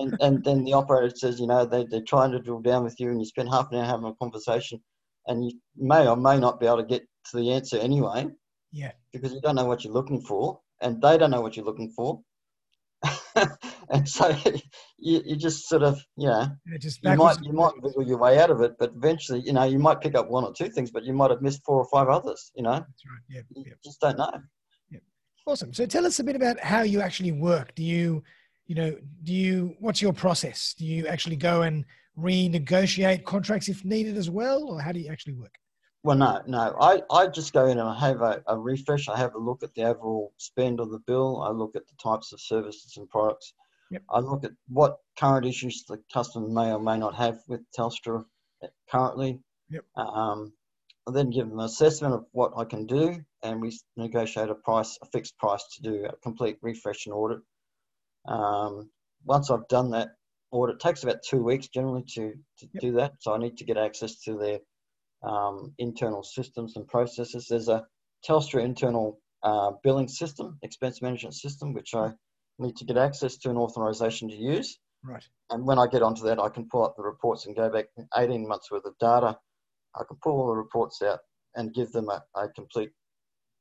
and 0.00 0.16
and 0.20 0.42
then 0.44 0.64
the 0.64 0.72
operator 0.72 1.14
says, 1.14 1.38
"You 1.38 1.46
know, 1.46 1.64
they 1.64 1.84
they're 1.90 2.02
trying 2.08 2.32
to 2.32 2.40
drill 2.40 2.60
down 2.60 2.82
with 2.82 2.98
you, 2.98 3.10
and 3.10 3.20
you 3.20 3.24
spend 3.26 3.50
half 3.50 3.68
an 3.70 3.78
hour 3.78 3.84
having 3.84 4.06
a 4.06 4.14
conversation, 4.14 4.80
and 5.28 5.44
you 5.44 5.52
may 5.76 6.08
or 6.08 6.16
may 6.16 6.38
not 6.40 6.58
be 6.58 6.66
able 6.66 6.78
to 6.78 6.84
get 6.84 7.02
to 7.30 7.36
the 7.36 7.52
answer 7.52 7.78
anyway 7.78 8.26
Yeah, 8.72 8.90
because 9.12 9.32
you 9.32 9.40
don't 9.42 9.54
know 9.54 9.66
what 9.66 9.84
you're 9.84 9.92
looking 9.92 10.22
for, 10.22 10.58
and 10.80 11.00
they 11.00 11.16
don't 11.18 11.30
know 11.30 11.40
what 11.42 11.56
you're 11.56 11.66
looking 11.66 11.92
for." 11.94 12.20
And 13.92 14.08
so 14.08 14.28
you, 14.98 15.22
you 15.24 15.36
just 15.36 15.68
sort 15.68 15.82
of, 15.82 16.02
you 16.16 16.26
know, 16.26 16.46
yeah, 16.66 16.78
just 16.78 17.00
you 17.02 17.14
might 17.14 17.36
you 17.42 17.52
might 17.52 17.80
wiggle 17.82 18.02
your 18.02 18.18
way 18.18 18.38
out 18.38 18.50
of 18.50 18.60
it, 18.62 18.72
but 18.78 18.92
eventually, 18.96 19.40
you 19.40 19.52
know, 19.52 19.64
you 19.64 19.78
might 19.78 20.00
pick 20.00 20.14
up 20.14 20.28
one 20.28 20.44
or 20.44 20.52
two 20.52 20.68
things, 20.68 20.90
but 20.90 21.04
you 21.04 21.12
might 21.12 21.30
have 21.30 21.42
missed 21.42 21.62
four 21.64 21.76
or 21.76 21.86
five 21.92 22.08
others. 22.08 22.50
You 22.56 22.62
know, 22.62 22.72
That's 22.72 23.04
right. 23.06 23.20
Yeah, 23.28 23.40
you 23.54 23.64
yeah. 23.66 23.74
just 23.84 24.00
don't 24.00 24.18
know. 24.18 24.32
Yeah. 24.90 25.00
Awesome. 25.46 25.72
So 25.74 25.86
tell 25.86 26.06
us 26.06 26.18
a 26.18 26.24
bit 26.24 26.36
about 26.36 26.58
how 26.58 26.82
you 26.82 27.00
actually 27.00 27.32
work. 27.32 27.74
Do 27.74 27.84
you, 27.84 28.24
you 28.66 28.74
know, 28.74 28.96
do 29.24 29.32
you? 29.32 29.74
What's 29.78 30.00
your 30.00 30.14
process? 30.14 30.74
Do 30.76 30.86
you 30.86 31.06
actually 31.06 31.36
go 31.36 31.62
and 31.62 31.84
renegotiate 32.18 33.24
contracts 33.24 33.68
if 33.68 33.84
needed 33.84 34.16
as 34.16 34.30
well, 34.30 34.64
or 34.64 34.80
how 34.80 34.92
do 34.92 35.00
you 35.00 35.10
actually 35.10 35.34
work? 35.34 35.54
Well, 36.04 36.16
no, 36.16 36.40
no. 36.48 36.74
I, 36.80 37.00
I 37.10 37.28
just 37.28 37.52
go 37.52 37.66
in 37.66 37.78
and 37.78 37.88
I 37.88 37.96
have 38.00 38.22
a, 38.22 38.42
a 38.48 38.58
refresh. 38.58 39.08
I 39.08 39.16
have 39.16 39.34
a 39.34 39.38
look 39.38 39.62
at 39.62 39.72
the 39.74 39.84
overall 39.84 40.32
spend 40.38 40.80
of 40.80 40.90
the 40.90 40.98
bill. 41.06 41.42
I 41.42 41.50
look 41.50 41.76
at 41.76 41.86
the 41.86 41.94
types 42.02 42.32
of 42.32 42.40
services 42.40 42.96
and 42.96 43.08
products. 43.08 43.54
Yep. 43.92 44.02
I 44.08 44.20
look 44.20 44.44
at 44.44 44.52
what 44.68 44.96
current 45.18 45.44
issues 45.44 45.84
the 45.86 45.98
customer 46.12 46.48
may 46.48 46.72
or 46.72 46.80
may 46.80 46.98
not 46.98 47.14
have 47.14 47.38
with 47.46 47.60
Telstra 47.78 48.24
currently. 48.90 49.38
Yep. 49.68 49.84
Um, 49.96 50.52
I 51.06 51.12
then 51.12 51.30
give 51.30 51.48
them 51.48 51.58
an 51.58 51.66
assessment 51.66 52.14
of 52.14 52.24
what 52.32 52.52
I 52.56 52.64
can 52.64 52.86
do, 52.86 53.22
and 53.42 53.60
we 53.60 53.76
negotiate 53.96 54.48
a 54.48 54.54
price, 54.54 54.98
a 55.02 55.06
fixed 55.06 55.36
price 55.36 55.64
to 55.74 55.82
do 55.82 56.06
a 56.06 56.16
complete 56.22 56.56
refresh 56.62 57.06
and 57.06 57.14
audit. 57.14 57.40
Um, 58.26 58.90
once 59.24 59.50
I've 59.50 59.68
done 59.68 59.90
that 59.90 60.10
audit, 60.52 60.76
it 60.76 60.80
takes 60.80 61.02
about 61.02 61.22
two 61.28 61.42
weeks 61.42 61.68
generally 61.68 62.04
to, 62.14 62.32
to 62.58 62.68
Yep. 62.72 62.80
do 62.80 62.92
that. 62.92 63.12
So 63.18 63.34
I 63.34 63.38
need 63.38 63.58
to 63.58 63.64
get 63.64 63.76
access 63.76 64.20
to 64.22 64.38
their 64.38 64.60
um, 65.22 65.74
internal 65.78 66.22
systems 66.22 66.76
and 66.76 66.86
processes. 66.88 67.46
There's 67.48 67.68
a 67.68 67.84
Telstra 68.26 68.64
internal 68.64 69.20
uh, 69.42 69.72
billing 69.82 70.08
system, 70.08 70.58
expense 70.62 71.02
management 71.02 71.34
system, 71.34 71.74
which 71.74 71.94
I 71.94 72.12
need 72.58 72.76
to 72.76 72.84
get 72.84 72.96
access 72.96 73.36
to 73.38 73.50
an 73.50 73.56
authorization 73.56 74.28
to 74.28 74.36
use. 74.36 74.78
Right. 75.04 75.24
And 75.50 75.66
when 75.66 75.78
I 75.78 75.86
get 75.86 76.02
onto 76.02 76.22
that, 76.24 76.38
I 76.38 76.48
can 76.48 76.68
pull 76.68 76.84
up 76.84 76.96
the 76.96 77.02
reports 77.02 77.46
and 77.46 77.56
go 77.56 77.70
back 77.70 77.86
18 78.16 78.46
months 78.46 78.70
worth 78.70 78.84
of 78.84 78.96
data. 78.98 79.36
I 79.94 80.04
can 80.06 80.16
pull 80.22 80.40
all 80.40 80.48
the 80.48 80.56
reports 80.56 81.02
out 81.02 81.20
and 81.54 81.74
give 81.74 81.92
them 81.92 82.08
a, 82.08 82.22
a 82.34 82.48
complete 82.48 82.90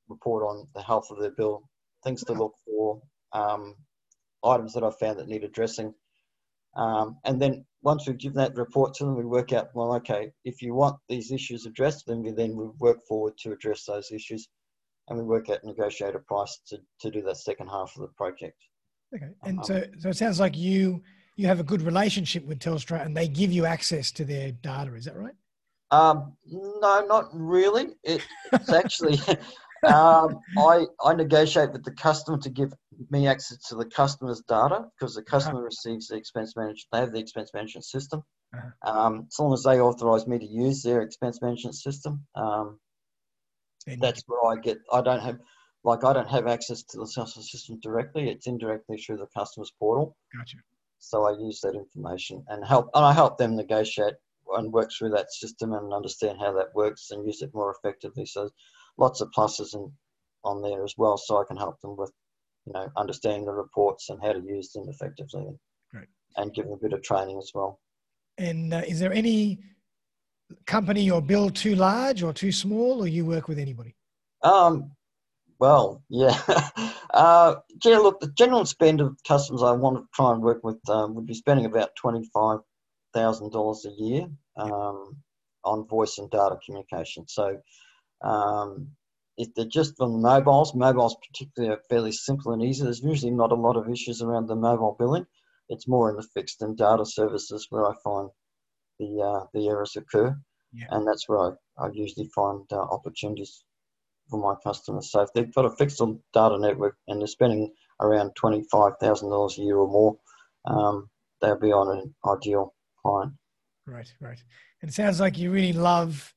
report 0.08 0.44
on 0.44 0.68
the 0.76 0.82
health 0.82 1.08
of 1.10 1.20
their 1.20 1.32
bill, 1.32 1.64
things 2.04 2.24
to 2.26 2.34
look 2.34 2.54
for, 2.66 3.02
um, 3.34 3.76
items 4.44 4.74
that 4.74 4.84
I've 4.84 5.00
found 5.00 5.20
that 5.20 5.28
need 5.28 5.44
addressing. 5.44 5.94
Um, 6.76 7.18
and 7.26 7.42
then 7.42 7.66
once 7.82 8.08
we've 8.08 8.18
given 8.18 8.38
that 8.38 8.56
report 8.56 8.94
to 8.96 9.06
them, 9.06 9.16
we 9.16 9.26
work 9.26 9.52
out, 9.52 9.70
well, 9.74 9.94
okay, 9.96 10.32
if 10.46 10.62
you 10.62 10.74
want 10.74 10.98
these 11.10 11.32
issues 11.32 11.66
addressed, 11.66 12.06
then 12.08 12.22
we 12.22 12.32
then 12.32 12.56
we 12.56 12.68
work 12.80 13.00
forward 13.08 13.34
to 13.40 13.52
address 13.52 13.86
those 13.86 14.12
issues. 14.12 14.48
And 15.08 15.18
we 15.18 15.26
work 15.26 15.50
out 15.50 15.64
negotiate 15.64 16.16
a 16.16 16.20
price 16.20 16.62
to, 16.68 16.78
to 17.02 17.12
do 17.12 17.24
that 17.24 17.38
second 17.38 17.68
half 17.68 17.92
of 17.96 18.02
the 18.02 18.08
project. 18.16 18.56
Okay. 19.14 19.30
And 19.44 19.60
Um, 19.60 19.64
so, 19.66 19.84
so 20.00 20.10
it 20.10 20.18
sounds 20.18 20.40
like 20.40 20.58
you 20.58 21.02
you 21.36 21.48
have 21.48 21.60
a 21.60 21.64
good 21.64 21.82
relationship 21.82 22.46
with 22.46 22.60
Telstra, 22.60 23.04
and 23.04 23.16
they 23.16 23.28
give 23.28 23.52
you 23.52 23.66
access 23.66 24.12
to 24.12 24.26
their 24.26 24.52
data. 24.52 24.94
Is 24.94 25.06
that 25.06 25.18
right? 25.18 25.34
Um, 25.90 26.38
no, 26.46 27.06
not 27.06 27.30
really. 27.34 27.96
It, 28.04 28.26
it's 28.54 28.72
actually, 28.72 29.18
um, 29.86 30.40
I, 30.58 30.86
I 31.04 31.14
negotiate 31.14 31.72
with 31.72 31.84
the 31.84 31.92
customer 31.92 32.38
to 32.38 32.50
give 32.50 32.74
me 33.10 33.28
access 33.28 33.58
to 33.70 33.76
the 33.76 33.86
customer's 33.86 34.42
data 34.48 34.86
because 34.98 35.16
the 35.16 35.24
customer 35.24 35.64
receives 35.64 36.08
the 36.08 36.16
expense 36.16 36.56
management. 36.56 36.86
They 36.92 37.00
have 37.00 37.12
the 37.12 37.20
expense 37.20 37.52
management 37.54 37.86
system. 37.86 38.24
Uh-huh. 38.54 38.92
Um, 38.92 39.28
as 39.28 39.40
long 39.40 39.54
as 39.54 39.64
they 39.64 39.80
authorize 39.80 40.28
me 40.28 40.40
to 40.40 40.46
use 40.46 40.84
their 40.84 41.02
expense 41.02 41.42
management 41.42 41.76
system, 41.76 42.26
um, 42.36 42.80
that's 44.00 44.24
where 44.28 44.52
I 44.52 44.60
get. 44.62 44.78
I 44.94 45.02
don't 45.02 45.22
have, 45.22 45.40
like, 45.84 46.04
I 46.04 46.14
don't 46.14 46.30
have 46.30 46.48
access 46.48 46.84
to 46.84 46.98
the 46.98 47.06
Salesforce 47.06 47.50
system 47.50 47.80
directly. 47.82 48.30
It's 48.30 48.48
indirectly 48.48 48.98
through 48.98 49.18
the 49.18 49.28
customer's 49.28 49.72
portal. 49.80 50.16
Gotcha. 50.36 50.58
So 51.00 51.26
I 51.26 51.32
use 51.40 51.62
that 51.62 51.76
information 51.76 52.44
and 52.50 52.64
help, 52.66 52.90
and 52.94 53.04
I 53.04 53.14
help 53.14 53.38
them 53.38 53.56
negotiate 53.56 54.14
and 54.54 54.72
work 54.72 54.92
through 54.92 55.10
that 55.12 55.32
system 55.32 55.74
and 55.74 55.94
understand 55.94 56.38
how 56.40 56.54
that 56.54 56.76
works 56.76 57.12
and 57.12 57.26
use 57.26 57.42
it 57.42 57.54
more 57.54 57.76
effectively. 57.76 58.26
So 58.26 58.50
lots 58.98 59.22
of 59.22 59.32
pluses 59.32 59.74
and 59.74 59.92
on 60.44 60.62
there 60.62 60.84
as 60.84 60.96
well, 60.98 61.18
so 61.18 61.40
I 61.40 61.46
can 61.48 61.58
help 61.58 61.80
them 61.82 61.96
with 61.98 62.12
you 62.66 62.74
know 62.74 62.88
understanding 62.98 63.46
the 63.46 63.54
reports 63.54 64.10
and 64.10 64.22
how 64.22 64.34
to 64.34 64.40
use 64.40 64.72
them 64.72 64.88
effectively, 64.90 65.58
Great. 65.92 66.08
and 66.38 66.54
give 66.54 66.66
them 66.66 66.74
a 66.74 66.78
bit 66.78 66.94
of 66.94 67.02
training 67.02 67.38
as 67.38 67.52
well. 67.54 67.80
And 68.38 68.74
uh, 68.74 68.82
is 68.88 69.00
there 69.00 69.14
any 69.14 69.60
company 70.66 71.10
or 71.10 71.22
bill 71.22 71.50
too 71.50 71.76
large 71.76 72.24
or 72.24 72.34
too 72.34 72.52
small, 72.52 73.02
or 73.02 73.08
you 73.08 73.26
work 73.26 73.48
with 73.48 73.60
anybody? 73.60 73.96
Um, 74.44 74.92
well, 75.62 76.04
yeah. 76.10 76.36
uh, 77.14 77.56
yeah, 77.86 78.00
look, 78.00 78.20
the 78.20 78.32
general 78.36 78.66
spend 78.66 79.00
of 79.00 79.16
customers 79.28 79.62
I 79.64 79.74
want 79.74 79.98
to 79.98 80.08
try 80.16 80.34
and 80.34 80.42
work 80.42 80.64
with 80.64 80.80
um, 80.90 81.14
would 81.16 81.28
be 81.28 81.36
spending 81.36 81.66
about 81.68 81.92
$25,000 82.04 83.86
a 83.86 84.04
year 84.04 84.28
um, 84.58 85.18
on 85.64 85.88
voice 85.88 86.18
and 86.18 86.32
data 86.32 86.58
communication. 86.66 87.28
So 87.28 87.62
um, 88.24 88.90
if 89.38 89.54
they're 89.56 89.66
just 89.66 90.02
on 90.02 90.22
mobiles, 90.24 90.74
mobiles 90.74 91.16
particularly 91.28 91.76
are 91.76 91.82
fairly 91.90 92.12
simple 92.12 92.54
and 92.54 92.64
easy. 92.64 92.84
There's 92.84 93.04
usually 93.04 93.32
not 93.32 93.52
a 93.52 93.56
lot 93.56 93.78
of 93.78 93.88
issues 93.88 94.24
around 94.24 94.48
the 94.48 94.56
mobile 94.56 94.96
billing. 94.98 95.28
It's 95.70 95.88
more 95.88 96.10
in 96.10 96.16
the 96.16 96.28
fixed 96.34 96.64
and 96.64 96.76
data 96.76 97.06
services 97.06 97.68
where 97.70 97.86
I 97.88 97.94
find 98.04 98.30
the 99.00 99.22
uh, 99.22 99.46
the 99.54 99.68
errors 99.70 99.96
occur, 99.96 100.36
Yeah. 100.74 100.88
and 100.90 101.08
that's 101.08 101.30
where 101.30 101.40
I, 101.40 101.52
I 101.86 101.90
usually 101.94 102.30
find 102.36 102.66
uh, 102.72 102.82
opportunities 102.82 103.64
for 104.32 104.40
my 104.40 104.56
customers. 104.64 105.12
So 105.12 105.22
if 105.22 105.30
they've 105.34 105.54
got 105.54 105.66
a 105.66 105.76
fixed 105.76 106.02
data 106.34 106.58
network 106.58 106.96
and 107.08 107.20
they're 107.20 107.28
spending 107.28 107.72
around 108.00 108.32
twenty 108.36 108.64
five 108.72 108.94
thousand 109.00 109.30
dollars 109.30 109.60
a 109.60 109.62
year 109.62 109.78
or 109.78 109.88
more, 109.88 110.18
um, 110.66 111.10
they'll 111.42 111.60
be 111.60 111.72
on 111.72 111.98
an 111.98 112.16
ideal 112.26 112.74
client. 113.02 113.34
Right, 113.86 114.12
right. 114.20 114.42
And 114.82 114.90
it 114.90 114.94
sounds 114.94 115.20
like 115.20 115.38
you 115.38 115.52
really 115.52 115.74
love 115.74 116.34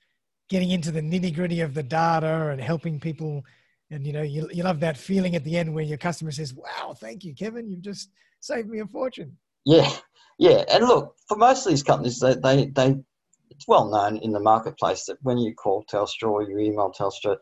getting 0.51 0.71
into 0.71 0.91
the 0.91 1.01
nitty 1.01 1.35
gritty 1.35 1.61
of 1.61 1.73
the 1.73 1.83
data 1.83 2.51
and 2.51 2.61
helping 2.61 3.01
people. 3.01 3.45
And 3.91 4.07
you 4.07 4.13
know, 4.13 4.23
you, 4.23 4.49
you 4.53 4.65
love 4.65 4.81
that 4.81 4.99
feeling 4.99 5.37
at 5.37 5.45
the 5.45 5.57
end 5.57 5.73
where 5.73 5.85
your 5.85 5.99
customer 5.99 6.33
says, 6.33 6.53
"Wow, 6.53 6.95
thank 6.99 7.25
you, 7.25 7.33
Kevin. 7.33 7.71
You've 7.71 7.83
just 7.83 8.11
saved 8.41 8.69
me 8.69 8.81
a 8.81 8.87
fortune." 8.87 9.39
Yeah, 9.65 9.91
yeah. 10.39 10.65
And 10.69 10.85
look, 10.85 11.15
for 11.29 11.39
most 11.39 11.65
of 11.65 11.71
these 11.71 11.83
companies, 11.83 12.19
they, 12.19 12.35
they, 12.35 12.67
they 12.67 12.97
it's 13.51 13.69
well 13.69 13.89
known 13.89 14.17
in 14.19 14.33
the 14.33 14.41
marketplace 14.41 15.05
that 15.07 15.19
when 15.23 15.39
you 15.39 15.55
call 15.55 15.85
Telstra 15.85 16.29
or 16.29 16.43
you 16.43 16.59
email 16.59 16.93
Telstra, 16.93 17.37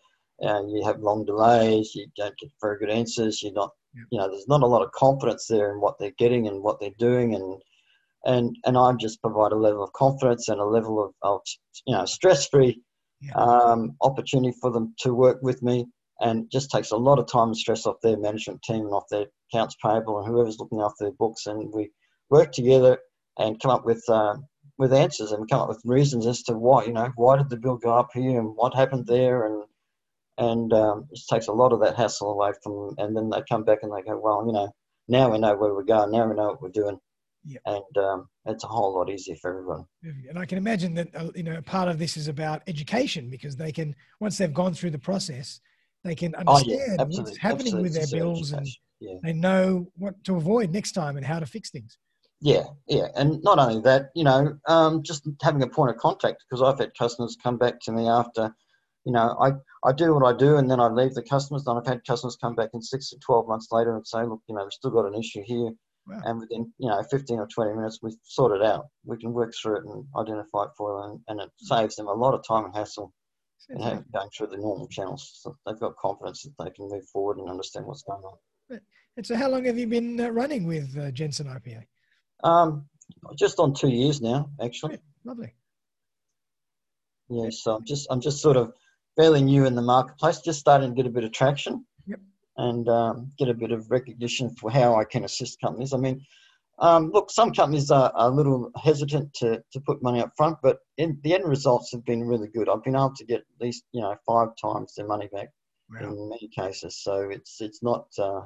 uh, 0.44 0.62
you 0.66 0.82
have 0.84 1.00
long 1.00 1.24
delays, 1.24 1.94
you 1.94 2.06
don't 2.16 2.36
get 2.38 2.50
very 2.60 2.78
good 2.78 2.90
answers, 2.90 3.42
you're 3.42 3.52
not, 3.52 3.70
Yep. 3.94 4.06
you 4.10 4.18
know, 4.18 4.28
there's 4.30 4.48
not 4.48 4.62
a 4.62 4.66
lot 4.66 4.82
of 4.82 4.90
confidence 4.92 5.46
there 5.46 5.72
in 5.72 5.80
what 5.80 5.98
they're 5.98 6.18
getting 6.18 6.48
and 6.48 6.62
what 6.62 6.80
they're 6.80 6.90
doing. 6.98 7.34
And, 7.34 7.60
and, 8.24 8.56
and 8.64 8.78
I 8.78 8.92
just 8.94 9.20
provide 9.20 9.52
a 9.52 9.56
level 9.56 9.82
of 9.84 9.92
confidence 9.92 10.48
and 10.48 10.60
a 10.60 10.64
level 10.64 11.02
of, 11.04 11.12
of 11.22 11.40
you 11.86 11.94
know, 11.94 12.04
stress 12.06 12.48
free 12.48 12.80
Yeah. 13.20 13.34
um, 13.34 13.96
opportunity 14.00 14.56
for 14.60 14.70
them 14.70 14.94
to 15.00 15.14
work 15.14 15.38
with 15.42 15.62
me. 15.62 15.86
And 16.20 16.44
it 16.44 16.50
just 16.52 16.70
takes 16.70 16.92
a 16.92 16.96
lot 16.96 17.18
of 17.18 17.26
time 17.26 17.48
and 17.48 17.56
stress 17.56 17.84
off 17.86 17.96
their 18.02 18.16
management 18.16 18.62
team 18.62 18.84
and 18.86 18.94
off 18.94 19.08
their 19.10 19.26
accounts 19.52 19.76
payable 19.82 20.18
and 20.18 20.26
whoever's 20.26 20.58
looking 20.58 20.80
after 20.80 21.04
their 21.04 21.12
books. 21.12 21.46
And 21.46 21.72
we 21.74 21.90
work 22.30 22.52
together 22.52 22.98
and 23.38 23.60
come 23.60 23.70
up 23.70 23.84
with 23.84 24.02
uh, 24.08 24.36
with 24.78 24.92
answers 24.92 25.32
and 25.32 25.48
come 25.50 25.60
up 25.60 25.68
with 25.68 25.80
reasons 25.84 26.26
as 26.26 26.42
to 26.44 26.54
why 26.54 26.84
you 26.84 26.92
know 26.92 27.10
why 27.16 27.36
did 27.36 27.50
the 27.50 27.56
bill 27.56 27.76
go 27.76 27.92
up 27.96 28.10
here 28.14 28.38
and 28.38 28.56
what 28.56 28.74
happened 28.74 29.06
there 29.06 29.46
and 29.46 29.64
and 30.38 30.72
um, 30.72 31.08
it 31.10 31.20
takes 31.30 31.48
a 31.48 31.52
lot 31.52 31.72
of 31.72 31.80
that 31.80 31.96
hassle 31.96 32.32
away 32.32 32.52
from 32.62 32.72
them. 32.72 32.94
And 32.98 33.16
then 33.16 33.30
they 33.30 33.42
come 33.48 33.64
back 33.64 33.78
and 33.82 33.92
they 33.92 34.02
go, 34.02 34.18
well, 34.18 34.44
you 34.46 34.52
know, 34.52 34.70
now 35.08 35.30
we 35.30 35.38
know 35.38 35.54
where 35.56 35.74
we're 35.74 35.82
going, 35.82 36.10
now 36.12 36.26
we 36.28 36.34
know 36.34 36.48
what 36.48 36.62
we're 36.62 36.70
doing, 36.70 36.98
Yep. 37.44 37.62
and 37.66 38.04
um, 38.04 38.28
it's 38.46 38.64
a 38.64 38.68
whole 38.68 38.94
lot 38.94 39.10
easier 39.10 39.34
for 39.42 39.50
everyone. 39.50 39.84
And 40.28 40.38
I 40.38 40.46
can 40.46 40.58
imagine 40.58 40.94
that 40.94 41.08
uh, 41.14 41.30
you 41.34 41.42
know 41.42 41.60
part 41.62 41.88
of 41.88 41.98
this 41.98 42.16
is 42.16 42.28
about 42.28 42.62
education 42.68 43.30
because 43.30 43.56
they 43.56 43.72
can 43.72 43.94
once 44.20 44.38
they've 44.38 44.54
gone 44.54 44.74
through 44.74 44.90
the 44.90 44.98
process, 44.98 45.60
they 46.04 46.14
can 46.14 46.34
Oh 46.46 46.54
understand 46.54 46.98
yeah, 46.98 47.04
what's 47.20 47.36
happening 47.36 47.82
with 47.82 47.94
their 47.94 48.02
Absolutely. 48.02 48.30
bills 48.34 48.52
and 48.52 48.66
yeah. 49.00 49.14
they 49.22 49.32
know 49.32 49.88
what 49.96 50.22
to 50.24 50.36
avoid 50.36 50.70
next 50.70 50.92
time 50.92 51.16
and 51.16 51.26
how 51.26 51.40
to 51.40 51.46
fix 51.46 51.70
things. 51.70 51.98
Yeah, 52.40 52.64
yeah, 52.88 53.06
and 53.14 53.40
not 53.44 53.60
only 53.60 53.80
that, 53.82 54.10
you 54.16 54.24
know, 54.24 54.58
um, 54.66 55.02
just 55.04 55.28
having 55.42 55.62
a 55.62 55.68
point 55.68 55.90
of 55.90 55.96
contact 55.96 56.44
because 56.48 56.60
I've 56.60 56.78
had 56.78 56.90
customers 56.98 57.36
come 57.40 57.56
back 57.56 57.78
to 57.82 57.92
me 57.92 58.08
after, 58.08 58.52
you 59.04 59.12
know, 59.12 59.36
I, 59.40 59.52
I 59.88 59.92
do 59.92 60.14
what 60.14 60.24
I 60.24 60.36
do 60.36 60.56
and 60.56 60.70
then 60.70 60.80
I 60.80 60.88
leave 60.88 61.14
the 61.14 61.22
customers. 61.22 61.64
Then 61.64 61.76
I've 61.76 61.86
had 61.86 62.04
customers 62.06 62.36
come 62.40 62.54
back 62.54 62.70
in 62.74 62.82
six 62.82 63.10
to 63.10 63.18
twelve 63.18 63.48
months 63.48 63.68
later 63.72 63.94
and 63.96 64.06
say, 64.06 64.24
look, 64.24 64.40
you 64.48 64.54
know, 64.54 64.62
we've 64.62 64.72
still 64.72 64.90
got 64.90 65.06
an 65.06 65.14
issue 65.14 65.42
here, 65.44 65.70
Wow. 66.06 66.20
and 66.24 66.40
within 66.40 66.72
you 66.78 66.88
know 66.88 67.02
fifteen 67.10 67.38
or 67.38 67.46
twenty 67.46 67.74
minutes 67.74 67.98
we've 68.02 68.14
sorted 68.24 68.60
it 68.60 68.66
out. 68.66 68.86
We 69.04 69.18
can 69.18 69.32
work 69.32 69.52
through 69.60 69.78
it 69.78 69.84
and 69.84 70.04
identify 70.18 70.64
it 70.64 70.70
for 70.76 71.02
them, 71.02 71.10
and, 71.28 71.40
and 71.40 71.48
it 71.48 71.52
saves 71.58 71.96
them 71.96 72.06
a 72.08 72.12
lot 72.12 72.34
of 72.34 72.44
time 72.46 72.64
and 72.64 72.74
hassle 72.74 73.12
and 73.68 74.04
going 74.12 74.28
through 74.36 74.48
the 74.48 74.56
normal 74.56 74.88
channels. 74.88 75.30
So 75.34 75.56
they've 75.66 75.78
got 75.78 75.96
confidence 75.96 76.42
that 76.42 76.64
they 76.64 76.70
can 76.70 76.88
move 76.88 77.06
forward 77.12 77.38
and 77.38 77.48
understand 77.48 77.86
what's 77.86 78.02
going 78.02 78.22
on. 78.22 78.80
And 79.16 79.26
so, 79.26 79.36
how 79.36 79.48
long 79.48 79.64
have 79.66 79.78
you 79.78 79.86
been 79.86 80.18
uh, 80.20 80.30
running 80.30 80.66
with 80.66 80.96
uh, 80.96 81.10
Jensen 81.10 81.46
IPA? 81.46 81.84
Um, 82.42 82.86
just 83.36 83.58
on 83.58 83.74
two 83.74 83.90
years 83.90 84.22
now, 84.22 84.50
actually. 84.60 84.98
Lovely. 85.24 85.52
Yeah, 87.28 87.50
so 87.50 87.76
I'm 87.76 87.84
just 87.84 88.06
I'm 88.10 88.20
just 88.20 88.40
sort 88.40 88.56
of 88.56 88.72
fairly 89.16 89.42
new 89.42 89.66
in 89.66 89.74
the 89.74 89.82
marketplace, 89.82 90.40
just 90.40 90.60
starting 90.60 90.90
to 90.90 90.94
get 90.94 91.06
a 91.06 91.14
bit 91.14 91.24
of 91.24 91.32
traction, 91.32 91.84
Yep. 92.06 92.20
and 92.56 92.88
um, 92.88 93.32
get 93.38 93.48
a 93.48 93.54
bit 93.54 93.72
of 93.72 93.90
recognition 93.90 94.50
for 94.56 94.70
how 94.70 94.94
I 94.96 95.04
can 95.04 95.24
assist 95.24 95.60
companies. 95.60 95.92
I 95.92 95.98
mean, 95.98 96.24
um, 96.78 97.10
look, 97.12 97.30
some 97.30 97.52
companies 97.52 97.90
are, 97.90 98.10
are 98.14 98.30
a 98.30 98.34
little 98.34 98.70
hesitant 98.76 99.32
to, 99.34 99.62
to 99.72 99.80
put 99.80 100.02
money 100.02 100.20
up 100.20 100.32
front, 100.36 100.58
but 100.62 100.78
in, 100.96 101.18
the 101.22 101.34
end 101.34 101.44
results 101.44 101.92
have 101.92 102.04
been 102.04 102.24
really 102.26 102.48
good. 102.48 102.68
I've 102.68 102.82
been 102.82 102.96
able 102.96 103.14
to 103.14 103.24
get 103.24 103.40
at 103.40 103.60
least 103.60 103.84
you 103.92 104.00
know 104.00 104.16
five 104.26 104.48
times 104.60 104.94
their 104.94 105.06
money 105.06 105.28
back 105.32 105.50
Wow. 105.90 106.08
in 106.08 106.28
many 106.30 106.48
cases. 106.48 107.02
So 107.02 107.28
it's 107.30 107.60
it's 107.60 107.82
not 107.82 108.06
uh, 108.18 108.42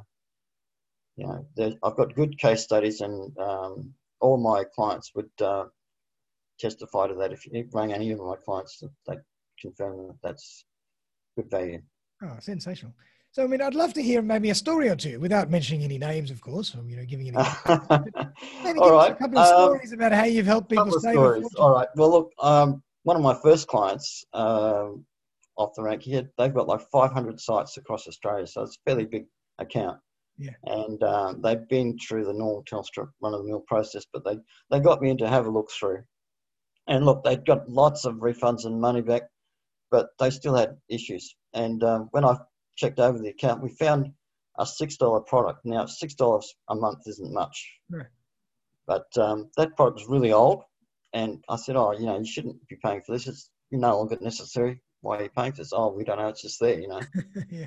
you 1.17 1.27
know 1.27 1.47
I've 1.83 1.97
got 1.97 2.15
good 2.15 2.39
case 2.39 2.63
studies, 2.63 3.01
and 3.01 3.37
um, 3.39 3.95
all 4.21 4.37
my 4.37 4.65
clients 4.65 5.13
would 5.15 5.31
uh, 5.41 5.67
testify 6.59 7.07
to 7.07 7.15
that. 7.15 7.33
If 7.33 7.47
you 7.47 7.69
rang 7.73 7.93
any 7.93 8.11
of 8.11 8.19
my 8.19 8.35
clients, 8.45 8.83
they 9.07 9.17
confirm 9.61 10.09
that 10.09 10.17
that's 10.23 10.65
good 11.37 11.51
value. 11.51 11.81
Oh, 12.23 12.37
sensational. 12.41 12.93
So, 13.37 13.45
I 13.45 13.47
mean, 13.49 13.61
I'd 13.61 13.75
love 13.75 13.93
to 13.95 14.03
hear 14.03 14.23
maybe 14.23 14.49
a 14.49 14.55
story 14.55 14.89
or 14.89 14.97
two 14.97 15.21
without 15.21 15.51
mentioning 15.51 15.85
any 15.85 15.99
names, 15.99 16.31
of 16.31 16.41
course, 16.41 16.75
or, 16.75 16.89
you 16.89 16.97
know, 16.97 17.05
giving 17.05 17.29
any. 17.29 17.37
Maybe 18.65 18.79
all 18.79 18.89
give 18.89 18.95
right. 18.95 19.13
a 19.13 19.15
couple 19.15 19.39
of 19.39 19.47
um, 19.47 19.65
stories 19.75 19.93
about 19.93 20.13
how 20.13 20.25
you've 20.25 20.47
helped 20.47 20.71
people 20.71 20.91
save. 20.99 21.19
All 21.19 21.75
right. 21.75 21.89
Well, 21.97 22.11
look, 22.11 22.33
um, 22.41 22.83
one 23.03 23.15
of 23.15 23.23
my 23.23 23.37
first 23.43 23.69
clients 23.69 24.25
um, 24.33 25.05
off 25.59 25.75
the 25.77 25.83
rank 25.83 26.03
here, 26.03 26.29
they've 26.39 26.55
got 26.55 26.67
like 26.67 26.81
500 26.91 27.39
sites 27.39 27.77
across 27.77 28.09
Australia, 28.09 28.47
so 28.47 28.63
it's 28.63 28.77
a 28.77 28.91
fairly 28.91 29.05
big 29.05 29.27
account. 29.59 29.99
Yeah. 30.39 30.53
And 30.65 31.03
um, 31.03 31.41
they've 31.43 31.69
been 31.69 31.99
through 31.99 32.25
the 32.25 32.33
normal 32.33 32.65
Telstra 32.65 33.09
run-of-the-mill 33.23 33.65
process, 33.67 34.05
but 34.13 34.25
they 34.25 34.39
they 34.71 34.81
got 34.81 35.01
me 35.01 35.11
in 35.11 35.19
to 35.19 35.29
have 35.29 35.47
a 35.47 35.51
look 35.51 35.71
through. 35.71 36.03
And 36.89 37.05
look, 37.05 37.25
they've 37.25 37.45
got 37.45 37.69
lots 37.69 38.05
of 38.05 38.17
refunds 38.17 38.65
and 38.65 38.81
money 38.81 39.03
back, 39.03 39.23
but 39.91 40.09
they 40.19 40.31
still 40.31 40.55
had 40.55 40.77
issues. 40.89 41.35
And 41.55 41.83
um, 41.85 42.09
when 42.13 42.25
I 42.25 42.37
checked 42.77 42.99
over 42.99 43.19
the 43.19 43.29
account, 43.29 43.63
we 43.63 43.71
found 43.71 44.13
a 44.59 44.67
six 44.67 44.97
dollar 44.97 45.21
product. 45.21 45.61
Now, 45.65 45.87
six 45.87 46.15
dollars 46.15 46.55
a 46.69 46.75
month 46.75 47.01
isn't 47.07 47.33
much, 47.33 47.71
No. 47.91 48.03
but 48.87 49.07
um, 49.19 49.51
that 49.57 49.77
product 49.77 50.01
was 50.01 50.09
really 50.09 50.33
old. 50.33 50.63
And 51.13 51.43
I 51.49 51.57
said, 51.57 51.77
"Oh, 51.77 51.93
you 51.93 52.07
know, 52.07 52.19
you 52.19 52.27
shouldn't 52.27 52.67
be 52.69 52.77
paying 52.85 53.03
for 53.07 53.13
this. 53.13 53.27
It's 53.27 53.51
no 53.71 53.97
longer 53.99 54.19
necessary. 54.21 54.81
Why 55.03 55.19
are 55.19 55.23
you 55.25 55.31
paying 55.31 55.53
for 55.53 55.59
this? 55.59 55.73
Oh, 55.73 55.93
we 55.93 56.05
don't 56.05 56.19
know. 56.19 56.29
It's 56.29 56.43
just 56.43 56.61
there, 56.61 56.79
you 56.81 56.89
know." 56.89 57.01
yeah. 57.51 57.67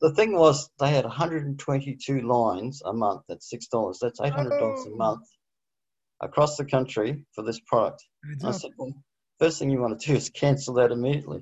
the 0.00 0.12
thing 0.14 0.36
was, 0.36 0.70
they 0.78 0.90
had 0.90 1.04
122 1.04 2.20
lines 2.20 2.82
a 2.84 2.92
month 2.92 3.22
at 3.30 3.42
six 3.42 3.66
dollars. 3.68 3.98
That's 4.00 4.20
eight 4.20 4.32
hundred 4.32 4.58
dollars 4.58 4.80
Oh. 4.86 4.92
a 4.92 4.96
month 4.96 5.26
across 6.20 6.56
the 6.56 6.64
country 6.64 7.24
for 7.34 7.42
this 7.42 7.60
product. 7.66 8.04
I 8.44 8.52
said, 8.52 8.70
well, 8.78 8.92
first 9.38 9.58
thing 9.58 9.70
you 9.70 9.80
want 9.80 9.98
to 10.00 10.06
do 10.06 10.14
is 10.16 10.30
cancel 10.30 10.74
that 10.74 10.92
immediately. 10.92 11.40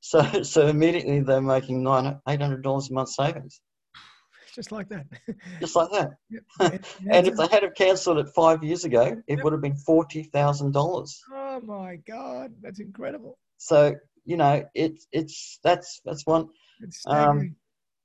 So, 0.00 0.22
so 0.42 0.66
immediately 0.66 1.20
they're 1.20 1.40
making 1.40 1.82
nine, 1.82 2.20
eight 2.28 2.40
hundred 2.40 2.62
dollars 2.62 2.90
a 2.90 2.94
month 2.94 3.10
savings, 3.10 3.60
Just 4.54 4.72
like 4.72 4.88
that. 4.88 5.06
just 5.60 5.76
like 5.76 5.90
that. 5.92 6.10
Yep. 6.30 6.42
It- 6.60 6.72
it 6.74 6.84
And 7.12 7.26
if 7.26 7.36
they 7.36 7.46
had 7.46 7.62
have 7.62 7.74
cancelled 7.74 8.18
it 8.18 8.28
five 8.34 8.64
years 8.64 8.84
ago, 8.84 9.02
it 9.26 9.36
Yep. 9.36 9.44
would 9.44 9.52
have 9.52 9.62
been 9.62 9.76
forty 9.76 10.24
thousand 10.24 10.72
dollars. 10.72 11.20
oh 11.32 11.60
my 11.60 11.96
God, 12.06 12.52
that's 12.62 12.80
incredible. 12.80 13.38
So 13.58 13.94
you 14.24 14.36
know, 14.36 14.64
it's 14.74 15.06
it's 15.12 15.58
that's 15.62 16.00
that's 16.04 16.26
one. 16.26 16.48
It's 16.80 17.04
Um. 17.06 17.54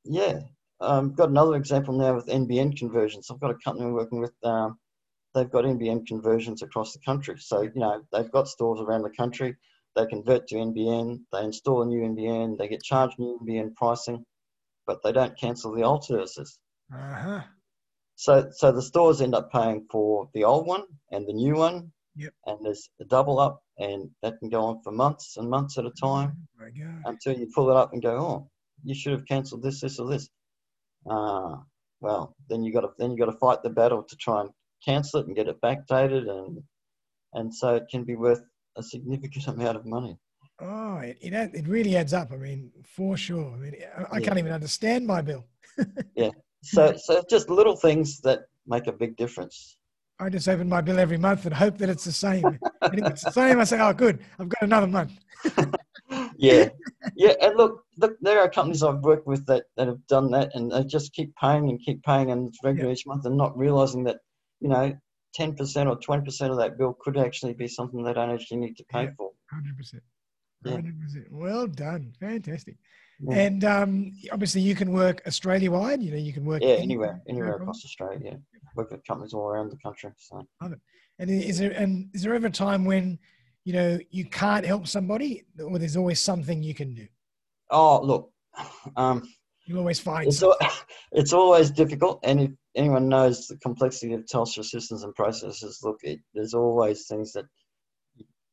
Yeah, 0.06 0.42
um, 0.82 1.14
got 1.14 1.30
another 1.30 1.56
example 1.56 1.98
now 1.98 2.14
with 2.16 2.28
NBN 2.28 2.78
conversions. 2.78 3.30
I've 3.32 3.40
got 3.40 3.52
a 3.52 3.58
company 3.64 3.90
working 3.92 4.20
with. 4.20 4.34
Um, 4.44 4.78
they've 5.34 5.50
got 5.50 5.64
NBN 5.64 6.06
conversions 6.06 6.62
across 6.62 6.94
the 6.94 7.00
country. 7.00 7.36
So 7.40 7.62
you 7.62 7.72
know, 7.76 8.02
they've 8.12 8.32
got 8.32 8.48
stores 8.50 8.82
around 8.82 9.04
the 9.04 9.10
country. 9.10 9.56
They 9.96 10.06
convert 10.08 10.48
to 10.48 10.56
NBN. 10.56 11.20
They 11.32 11.44
install 11.44 11.84
a 11.84 11.86
new 11.86 12.02
NBN. 12.02 12.58
They 12.58 12.68
get 12.68 12.84
charged 12.84 13.20
new 13.20 13.40
NBN 13.44 13.76
pricing, 13.76 14.24
but 14.88 15.02
they 15.04 15.12
don't 15.12 15.38
cancel 15.38 15.74
the 15.74 15.84
old 15.84 16.04
services. 16.06 16.58
uh-huh. 16.94 17.42
So, 18.16 18.50
so 18.52 18.72
the 18.72 18.82
stores 18.82 19.22
end 19.22 19.34
up 19.36 19.52
paying 19.52 19.86
for 19.92 20.30
the 20.34 20.44
old 20.44 20.68
one 20.68 20.84
and 21.12 21.28
the 21.28 21.34
new 21.34 21.56
one, 21.56 21.92
Yep. 22.16 22.34
and 22.46 22.64
there's 22.64 22.90
a 23.02 23.06
double 23.06 23.40
up, 23.40 23.64
and 23.80 24.10
that 24.22 24.38
can 24.40 24.50
go 24.50 24.62
on 24.66 24.82
for 24.84 24.92
months 24.92 25.38
and 25.38 25.50
months 25.50 25.80
at 25.80 25.86
a 25.86 25.92
time 26.00 26.48
until 27.06 27.36
you 27.38 27.48
pull 27.56 27.72
it 27.72 27.76
up 27.76 27.92
and 27.94 28.04
go, 28.04 28.16
oh, 28.18 28.50
you 28.84 28.94
should 28.94 29.14
have 29.14 29.26
cancelled 29.26 29.64
this, 29.64 29.82
this, 29.82 29.98
or 30.00 30.08
this. 30.08 30.30
Uh, 31.10 31.56
well, 32.02 32.36
then 32.50 32.64
you 32.64 32.72
got 32.72 32.82
to 32.82 32.90
then 33.00 33.12
you 33.12 33.18
got 33.18 33.32
to 33.32 33.38
fight 33.40 33.64
the 33.64 33.70
battle 33.70 34.04
to 34.04 34.16
try 34.18 34.42
and 34.42 34.50
cancel 34.86 35.20
it 35.22 35.28
and 35.28 35.36
get 35.36 35.48
it 35.48 35.60
backdated, 35.62 36.30
and 36.30 36.62
and 37.34 37.54
so 37.54 37.76
it 37.76 37.86
can 37.90 38.04
be 38.04 38.16
worth 38.16 38.42
a 38.78 38.84
significant 38.84 39.48
amount 39.48 39.78
of 39.78 39.86
money. 39.86 40.18
Oh, 40.60 40.98
it, 40.98 41.18
it, 41.22 41.34
it 41.54 41.68
really 41.68 41.96
adds 41.98 42.14
up. 42.14 42.32
I 42.32 42.38
mean, 42.38 42.72
for 42.84 43.18
sure. 43.18 43.52
I 43.54 43.58
mean, 43.58 43.76
I, 43.98 44.16
I 44.16 44.20
Yeah. 44.20 44.26
can't 44.28 44.40
even 44.40 44.52
understand 44.52 45.06
my 45.08 45.22
bill. 45.22 45.46
Yeah. 46.16 46.30
So 46.62 46.96
so 46.96 47.24
just 47.30 47.50
little 47.50 47.76
things 47.76 48.22
that 48.22 48.42
make 48.68 48.88
a 48.88 48.92
big 48.92 49.18
difference. 49.18 49.78
I 50.20 50.30
just 50.30 50.48
open 50.48 50.70
my 50.70 50.80
bill 50.80 51.00
every 51.00 51.18
month 51.18 51.46
and 51.46 51.54
hope 51.54 51.78
that 51.80 51.90
it's 51.90 52.06
the 52.06 52.12
same. 52.12 52.60
and 52.84 53.00
if 53.00 53.08
it's 53.08 53.24
the 53.24 53.32
same, 53.32 53.60
I 53.60 53.64
say, 53.64 53.80
oh, 53.82 53.94
good, 53.94 54.20
I've 54.40 54.48
got 54.48 54.62
another 54.62 54.88
month. 54.88 55.12
yeah, 56.38 56.70
yeah. 57.16 57.34
And 57.42 57.58
look, 57.58 57.84
look, 57.98 58.16
there 58.22 58.40
are 58.40 58.50
companies 58.50 58.84
I've 58.84 59.00
worked 59.00 59.28
with 59.28 59.46
that, 59.48 59.64
that 59.76 59.88
have 59.88 60.06
done 60.08 60.30
that, 60.32 60.52
and 60.54 60.72
they 60.72 60.84
just 60.84 61.12
keep 61.14 61.36
paying 61.36 61.70
and 61.70 61.80
keep 61.84 62.04
paying, 62.04 62.32
and 62.32 62.48
it's 62.48 62.60
regular 62.64 62.92
each 62.92 63.06
month, 63.08 63.26
and 63.26 63.36
not 63.36 63.58
realizing 63.58 64.04
that 64.06 64.20
you 64.62 64.70
know, 64.70 64.94
ten 65.34 65.56
percent 65.56 65.90
or 65.90 65.96
twenty 65.98 66.24
percent 66.24 66.52
of 66.52 66.58
that 66.58 66.78
bill 66.78 66.98
could 67.00 67.18
actually 67.18 67.54
be 67.54 67.68
something 67.68 68.04
they 68.04 68.14
don't 68.14 68.32
actually 68.32 68.58
need 68.58 68.78
to 68.78 68.84
pay 68.86 69.04
Yeah. 69.04 69.10
for. 69.18 69.32
100%. 69.54 70.00
100%. 70.66 71.26
Well 71.32 71.68
done. 71.68 72.14
Fantastic. 72.20 72.78
Yeah. 73.20 73.36
And 73.38 73.64
um, 73.64 74.12
obviously, 74.32 74.62
you 74.62 74.76
can 74.76 74.92
work 74.92 75.22
Australia 75.28 75.72
wide. 75.72 76.02
You 76.02 76.12
know, 76.12 76.18
you 76.18 76.34
can 76.34 76.46
work 76.46 76.62
Yeah, 76.62 76.70
anywhere, 76.70 76.84
anywhere, 76.84 77.14
no 77.14 77.22
anywhere 77.30 77.48
problem. 77.50 77.64
across 77.70 77.86
Australia. 77.86 78.20
Yeah, 78.24 78.38
work 78.76 78.92
with 78.92 79.06
companies 79.06 79.34
all 79.34 79.48
around 79.48 79.70
the 79.72 79.78
country. 79.78 80.12
So 80.18 80.46
And 81.20 81.30
is 81.30 81.60
there 81.60 81.72
and 81.72 82.10
is 82.14 82.24
there 82.24 82.34
ever 82.34 82.48
a 82.48 82.52
time 82.52 82.86
when 82.86 83.20
you 83.66 83.74
know 83.74 84.00
you 84.10 84.26
can't 84.26 84.66
help 84.66 84.88
somebody, 84.88 85.44
or 85.64 85.78
there's 85.78 85.96
always 85.98 86.20
something 86.20 86.64
you 86.64 86.74
can 86.74 86.94
do? 86.94 87.08
oh, 87.70 88.02
look, 88.02 88.32
um, 88.98 89.24
You'll 89.66 89.80
always 89.80 90.00
find 90.00 90.28
it's 90.28 90.42
al- 90.44 90.58
it's 91.12 91.34
always 91.34 91.72
difficult, 91.72 92.20
and 92.24 92.42
if 92.42 92.52
anyone 92.76 93.10
knows 93.10 93.48
the 93.48 93.58
complexity 93.58 94.14
of 94.14 94.26
Telstra 94.26 94.64
systems 94.64 95.04
and 95.04 95.16
processes, 95.16 95.80
look, 95.84 96.00
it, 96.04 96.20
there's 96.34 96.54
always 96.54 97.06
things 97.08 97.34
that 97.34 97.46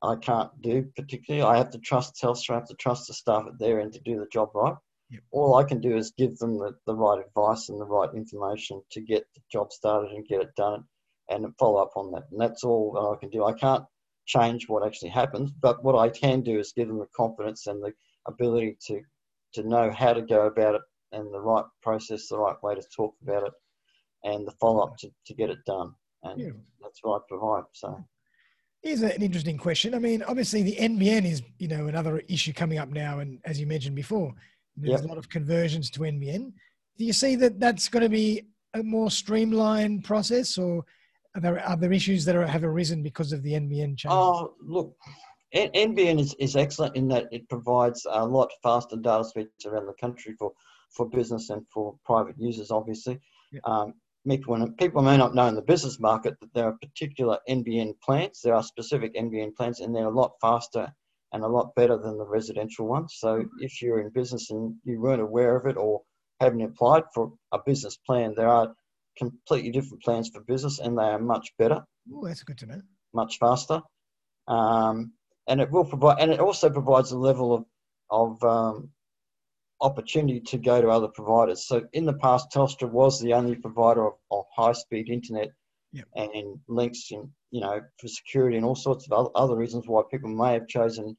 I 0.03 0.17
can't 0.17 0.51
do. 0.61 0.87
Particularly, 0.97 1.45
I 1.45 1.59
have 1.59 1.71
to 1.71 1.79
trust 1.79 2.21
Telstra, 2.21 2.53
I 2.53 2.55
have 2.59 2.69
to 2.69 2.75
trust 2.75 3.09
the 3.09 3.15
staff 3.15 3.45
at 3.47 3.59
their 3.59 3.81
end 3.81 3.95
to 3.95 4.01
do 4.01 4.19
the 4.19 4.27
job 4.33 4.51
right. 4.55 4.75
Yep. 5.11 5.23
All 5.33 5.57
I 5.57 5.65
can 5.65 5.81
do 5.81 5.97
is 5.97 6.13
give 6.17 6.39
them 6.39 6.59
the, 6.59 6.73
the 6.87 6.95
right 6.95 7.25
advice 7.25 7.69
and 7.69 7.81
the 7.81 7.85
right 7.85 8.11
information 8.15 8.83
to 8.93 9.01
get 9.01 9.25
the 9.35 9.41
job 9.51 9.73
started 9.73 10.13
and 10.13 10.27
get 10.27 10.41
it 10.41 10.55
done, 10.57 10.85
and 11.29 11.47
follow 11.59 11.83
up 11.83 11.93
on 11.97 12.13
that. 12.13 12.25
And 12.31 12.41
that's 12.41 12.65
all 12.65 12.93
that 12.93 13.17
I 13.17 13.19
can 13.19 13.31
do. 13.31 13.45
I 13.45 13.53
can't 13.53 13.85
change 14.27 14.69
what 14.69 14.87
actually 14.87 15.09
happens, 15.11 15.51
but 15.51 15.83
what 15.83 15.97
I 15.99 16.09
can 16.09 16.43
do 16.43 16.59
is 16.59 16.73
give 16.73 16.89
them 16.89 16.99
the 16.99 17.09
confidence 17.17 17.67
and 17.67 17.83
the 17.83 17.93
ability 18.27 18.77
to 18.87 19.03
to 19.55 19.69
know 19.69 19.91
how 19.91 20.13
to 20.13 20.23
go 20.23 20.47
about 20.47 20.77
it 20.77 20.83
and 21.11 21.35
the 21.35 21.41
right 21.41 21.65
process, 21.83 22.29
the 22.29 22.39
right 22.39 22.63
way 22.63 22.77
to 22.77 22.83
talk 22.95 23.15
about 23.21 23.49
it, 23.49 23.53
and 24.25 24.47
the 24.47 24.53
follow 24.61 24.83
up 24.83 24.97
to, 24.99 25.11
to 25.27 25.35
get 25.35 25.51
it 25.51 25.59
done. 25.67 25.93
And 26.23 26.37
Beautiful. 26.37 26.63
that's 26.81 27.01
what 27.03 27.17
I 27.17 27.25
provide. 27.29 27.65
So 27.73 28.05
Here's 28.83 29.03
an 29.03 29.23
interesting 29.23 29.59
question. 29.59 29.95
I 29.95 29.99
mean, 29.99 30.23
obviously, 30.23 30.63
the 30.63 30.77
NBN 30.77 31.31
is 31.31 31.43
you 31.59 31.69
know 31.69 31.87
another 31.89 32.23
issue 32.29 32.53
coming 32.53 32.79
up 32.79 32.89
now, 32.89 33.19
and 33.19 33.39
as 33.45 33.61
you 33.61 33.67
mentioned 33.67 33.95
before, 33.97 34.33
there's 34.77 35.03
Yep. 35.03 35.05
a 35.05 35.09
lot 35.09 35.19
of 35.19 35.29
conversions 35.29 35.91
to 35.91 36.01
NBN. 36.01 36.53
Do 36.97 37.05
you 37.05 37.13
see 37.13 37.37
that 37.37 37.61
that's 37.61 37.89
going 37.89 38.03
to 38.03 38.09
be 38.09 38.43
a 38.75 38.83
more 38.83 39.11
streamlined 39.11 40.05
process, 40.05 40.57
or 40.57 40.85
are 41.35 41.41
there 41.41 41.67
other 41.69 41.93
issues 41.93 42.25
that 42.25 42.37
are, 42.37 42.47
have 42.47 42.65
arisen 42.65 43.03
because 43.03 43.33
of 43.33 43.43
the 43.43 43.53
NBN 43.53 43.97
change? 43.99 44.07
Oh, 44.09 44.55
look, 44.63 44.95
NBN 45.55 46.19
is, 46.19 46.35
is 46.39 46.57
excellent 46.57 46.97
in 46.97 47.09
that 47.09 47.27
it 47.33 47.49
provides 47.49 48.07
a 48.11 48.25
lot 48.25 48.51
faster 48.63 48.97
data 48.97 49.25
speeds 49.25 49.67
around 49.67 49.87
the 49.87 49.95
country 49.95 50.35
for, 50.39 50.53
for 50.91 51.09
business 51.09 51.51
and 51.51 51.67
for 51.73 51.97
private 52.05 52.37
users, 52.39 52.71
obviously. 52.71 53.19
Yeah. 53.53 53.61
Um, 53.65 53.95
people, 54.29 54.69
people 54.79 55.03
may 55.03 55.17
not 55.17 55.35
know 55.35 55.47
in 55.47 55.55
the 55.55 55.63
business 55.63 55.99
market 56.01 56.35
that 56.41 56.53
there 56.55 56.67
are 56.67 56.77
particular 56.81 57.39
NBN 57.49 57.95
plans. 58.03 58.41
There 58.43 58.55
are 58.55 58.63
specific 58.63 59.15
NBN 59.15 59.55
plans, 59.57 59.81
and 59.81 59.95
they're 59.95 60.07
a 60.07 60.11
lot 60.11 60.33
faster 60.41 60.93
and 61.33 61.45
a 61.45 61.49
lot 61.49 61.75
better 61.77 61.97
than 61.97 62.19
the 62.19 62.27
residential 62.27 62.87
ones. 62.87 63.17
So 63.19 63.45
if 63.61 63.81
you're 63.81 64.01
in 64.01 64.11
business 64.11 64.51
and 64.51 64.75
you 64.85 65.01
weren't 65.01 65.23
aware 65.23 65.57
of 65.57 65.67
it 65.67 65.77
or 65.77 66.03
haven't 66.41 66.63
applied 66.63 67.05
for 67.15 67.33
a 67.53 67.59
business 67.65 67.97
plan, 68.05 68.35
there 68.37 68.49
are 68.49 68.75
completely 69.17 69.71
different 69.71 70.03
plans 70.03 70.29
for 70.33 70.41
business, 70.43 70.79
and 70.79 70.99
they 70.99 71.03
are 71.05 71.19
much 71.19 71.51
better 71.59 71.83
Oh, 72.13 72.27
that's 72.27 72.43
good 72.43 72.59
to 72.59 72.67
know. 72.67 72.81
much 73.15 73.39
faster. 73.39 73.81
Um, 74.49 75.13
and 75.47 75.61
it 75.61 75.71
will 75.71 75.85
provide, 75.85 76.21
and 76.21 76.33
it 76.33 76.41
also 76.41 76.71
provides 76.71 77.13
a 77.13 77.19
level 77.19 77.55
of, 77.55 77.65
of 78.11 78.43
um, 78.43 78.91
opportunity 79.81 80.41
to 80.41 80.59
go 80.59 80.81
to 80.81 80.89
other 80.89 81.09
providers. 81.09 81.67
So 81.67 81.83
in 81.93 82.05
the 82.05 82.15
past, 82.15 82.51
Telstra 82.53 82.91
was 82.91 83.21
the 83.21 83.33
only 83.33 83.57
provider 83.57 84.07
of, 84.07 84.15
of 84.31 84.45
high-speed 84.55 85.09
internet 85.09 85.51
Yep. 85.93 86.07
and 86.15 86.61
links, 86.69 87.11
and 87.11 87.29
you 87.51 87.61
know, 87.61 87.81
for 88.01 88.07
security 88.07 88.57
and 88.57 88.65
all 88.65 88.77
sorts 88.77 89.07
of 89.07 89.13
other, 89.13 89.31
other 89.35 89.57
reasons 89.57 89.89
why 89.89 90.03
people 90.09 90.31
may 90.31 90.53
have 90.53 90.69
chosen 90.69 91.17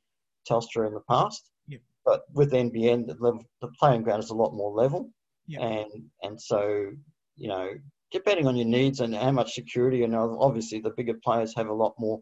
Telstra 0.49 0.87
in 0.87 0.93
the 0.93 1.01
past. 1.09 1.49
Yep. 1.67 1.81
But 2.05 2.21
with 2.33 2.53
NBN, 2.53 3.05
the 3.07 3.17
level, 3.19 3.43
the 3.59 3.67
playing 3.77 4.03
ground 4.03 4.23
is 4.23 4.29
a 4.29 4.33
lot 4.35 4.53
more 4.53 4.71
level, 4.71 5.11
Yep. 5.47 5.61
and 5.61 6.05
and 6.23 6.41
so 6.41 6.91
you 7.35 7.49
know, 7.49 7.69
depending 8.11 8.47
on 8.47 8.55
your 8.55 8.67
needs 8.67 9.01
and 9.01 9.13
how 9.13 9.31
much 9.31 9.53
security, 9.55 10.03
and 10.03 10.15
obviously 10.15 10.79
the 10.79 10.91
bigger 10.91 11.15
players 11.21 11.53
have 11.55 11.67
a 11.67 11.73
lot 11.73 11.93
more 11.99 12.21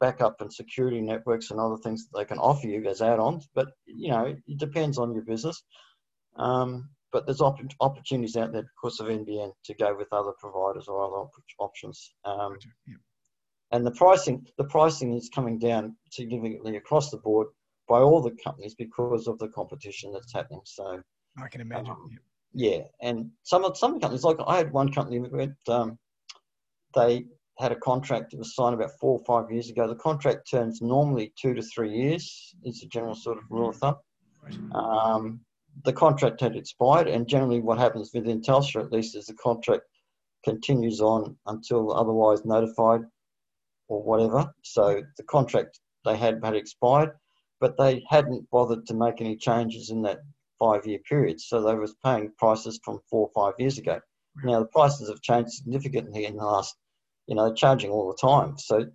backup 0.00 0.40
and 0.40 0.52
security 0.52 1.00
networks 1.00 1.50
and 1.50 1.60
other 1.60 1.76
things 1.78 2.06
that 2.06 2.18
they 2.18 2.24
can 2.24 2.38
offer 2.38 2.66
you 2.66 2.86
as 2.86 3.02
add-ons. 3.02 3.48
But 3.54 3.68
you 3.86 4.10
know, 4.10 4.34
it 4.46 4.58
depends 4.58 4.98
on 4.98 5.14
your 5.14 5.24
business. 5.24 5.62
Um, 6.36 6.90
but 7.12 7.24
there's 7.24 7.40
opp- 7.40 7.60
opportunities 7.80 8.36
out 8.36 8.52
there 8.52 8.62
because 8.62 9.00
of 9.00 9.06
NBN 9.06 9.52
to 9.64 9.74
go 9.74 9.96
with 9.96 10.08
other 10.12 10.32
providers 10.38 10.86
or 10.88 11.02
other 11.02 11.16
op- 11.16 11.32
options. 11.58 12.12
Um, 12.24 12.52
Gotcha. 12.54 12.68
Yeah. 12.86 12.94
and 13.72 13.86
the 13.86 13.92
pricing, 13.92 14.44
the 14.58 14.64
pricing 14.64 15.14
is 15.14 15.30
coming 15.34 15.58
down 15.58 15.96
significantly 16.10 16.76
across 16.76 17.10
the 17.10 17.18
board 17.18 17.48
by 17.88 18.00
all 18.00 18.20
the 18.20 18.36
companies 18.44 18.74
because 18.74 19.28
of 19.28 19.38
the 19.38 19.48
competition 19.48 20.12
that's 20.12 20.32
happening. 20.32 20.60
So 20.64 21.00
I 21.42 21.48
can 21.48 21.60
imagine. 21.60 21.90
Um, 21.90 22.08
yeah. 22.52 22.70
yeah, 22.78 22.82
and 23.00 23.30
some 23.44 23.64
of 23.64 23.78
some 23.78 24.00
companies, 24.00 24.24
like 24.24 24.38
I 24.46 24.56
had 24.58 24.72
one 24.72 24.92
company 24.92 25.18
that 25.20 25.32
went, 25.32 25.54
um, 25.68 25.98
they 26.94 27.24
had 27.58 27.72
a 27.72 27.76
contract 27.76 28.30
that 28.30 28.38
was 28.38 28.54
signed 28.54 28.74
about 28.74 28.90
four 29.00 29.18
or 29.18 29.24
five 29.24 29.50
years 29.50 29.70
ago. 29.70 29.88
The 29.88 29.94
contract 29.94 30.50
terms 30.50 30.82
normally 30.82 31.32
two 31.40 31.54
to 31.54 31.62
three 31.62 31.92
years. 31.92 32.54
Is 32.64 32.80
the 32.80 32.86
general 32.86 33.14
sort 33.14 33.38
of 33.38 33.44
rule 33.50 33.70
of 33.70 33.76
thumb. 33.76 33.96
Um, 34.72 35.40
the 35.84 35.92
contract 35.92 36.40
had 36.40 36.56
expired, 36.56 37.08
and 37.08 37.28
generally, 37.28 37.60
what 37.60 37.78
happens 37.78 38.10
within 38.14 38.40
Telstra, 38.40 38.84
at 38.84 38.92
least, 38.92 39.16
is 39.16 39.26
the 39.26 39.34
contract 39.34 39.82
continues 40.44 41.00
on 41.00 41.36
until 41.46 41.92
otherwise 41.92 42.44
notified 42.44 43.00
or 43.88 44.02
whatever. 44.02 44.52
So 44.62 45.02
the 45.16 45.24
contract 45.24 45.80
they 46.04 46.16
had 46.16 46.40
had 46.44 46.54
expired, 46.54 47.10
but 47.60 47.76
they 47.76 48.04
hadn't 48.08 48.48
bothered 48.50 48.86
to 48.86 48.94
make 48.94 49.20
any 49.20 49.36
changes 49.36 49.90
in 49.90 50.02
that 50.02 50.20
five-year 50.58 51.00
period. 51.08 51.40
So 51.40 51.62
they 51.62 51.74
was 51.74 51.96
paying 52.04 52.32
prices 52.38 52.80
from 52.84 53.00
four 53.10 53.28
or 53.28 53.32
five 53.34 53.54
years 53.58 53.78
ago. 53.78 54.00
Now 54.44 54.60
the 54.60 54.66
prices 54.66 55.08
have 55.08 55.20
changed 55.22 55.50
significantly 55.50 56.26
in 56.26 56.36
the 56.36 56.44
last, 56.44 56.76
you 57.26 57.34
know, 57.34 57.52
charging 57.52 57.90
all 57.90 58.08
the 58.08 58.28
time. 58.28 58.58
So 58.58 58.86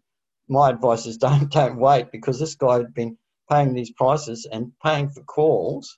my 0.47 0.69
advice 0.69 1.05
is 1.05 1.17
don't 1.27 1.51
don't 1.51 1.77
wait 1.77 2.11
because 2.11 2.39
this 2.39 2.55
guy 2.55 2.77
had 2.77 2.93
been 2.93 3.17
paying 3.49 3.73
these 3.73 3.91
prices 3.91 4.47
and 4.51 4.71
paying 4.83 5.09
for 5.09 5.23
calls 5.23 5.97